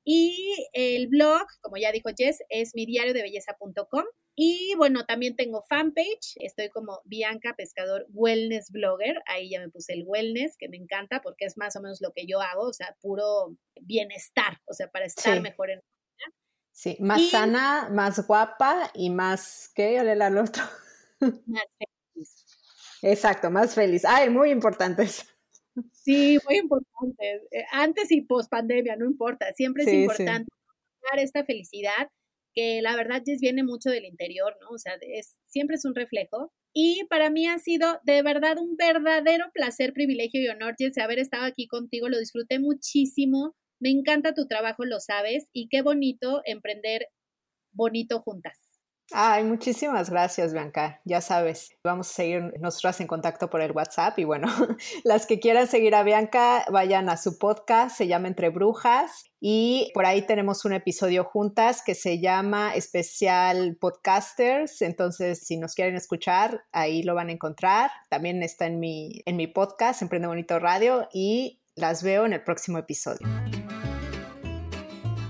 [0.04, 4.04] Y el blog, como ya dijo Jess, es mi diario de belleza.com.
[4.36, 9.92] Y bueno, también tengo fanpage, estoy como Bianca Pescador Wellness Blogger, ahí ya me puse
[9.92, 12.72] el wellness, que me encanta porque es más o menos lo que yo hago, o
[12.72, 15.82] sea, puro bienestar, o sea, para estar mejor en
[16.74, 19.96] Sí, más sana, más guapa y más, ¿qué?
[20.00, 20.64] al otro.
[21.46, 22.46] Más feliz.
[23.00, 24.04] Exacto, más feliz.
[24.04, 25.24] Ay, muy importantes.
[25.92, 27.42] Sí, muy importantes.
[27.52, 30.52] Eh, antes y post pandemia, no importa, siempre es importante
[31.10, 32.10] dar esta felicidad
[32.54, 34.70] que la verdad ya viene mucho del interior, ¿no?
[34.70, 36.52] O sea, es, siempre es un reflejo.
[36.72, 41.20] Y para mí ha sido de verdad un verdadero placer, privilegio y honor, Jess, haber
[41.20, 42.08] estado aquí contigo.
[42.08, 43.54] Lo disfruté muchísimo.
[43.84, 45.50] Me encanta tu trabajo, lo sabes.
[45.52, 47.08] Y qué bonito emprender
[47.70, 48.58] bonito juntas.
[49.12, 51.02] Ay, muchísimas gracias, Bianca.
[51.04, 54.48] Ya sabes, vamos a seguir nosotras en contacto por el WhatsApp y bueno,
[55.04, 59.90] las que quieran seguir a Bianca, vayan a su podcast, se llama Entre Brujas y
[59.92, 65.96] por ahí tenemos un episodio juntas que se llama Especial Podcasters, entonces si nos quieren
[65.96, 67.90] escuchar, ahí lo van a encontrar.
[68.08, 72.42] También está en mi, en mi podcast, Emprende Bonito Radio y las veo en el
[72.42, 73.28] próximo episodio.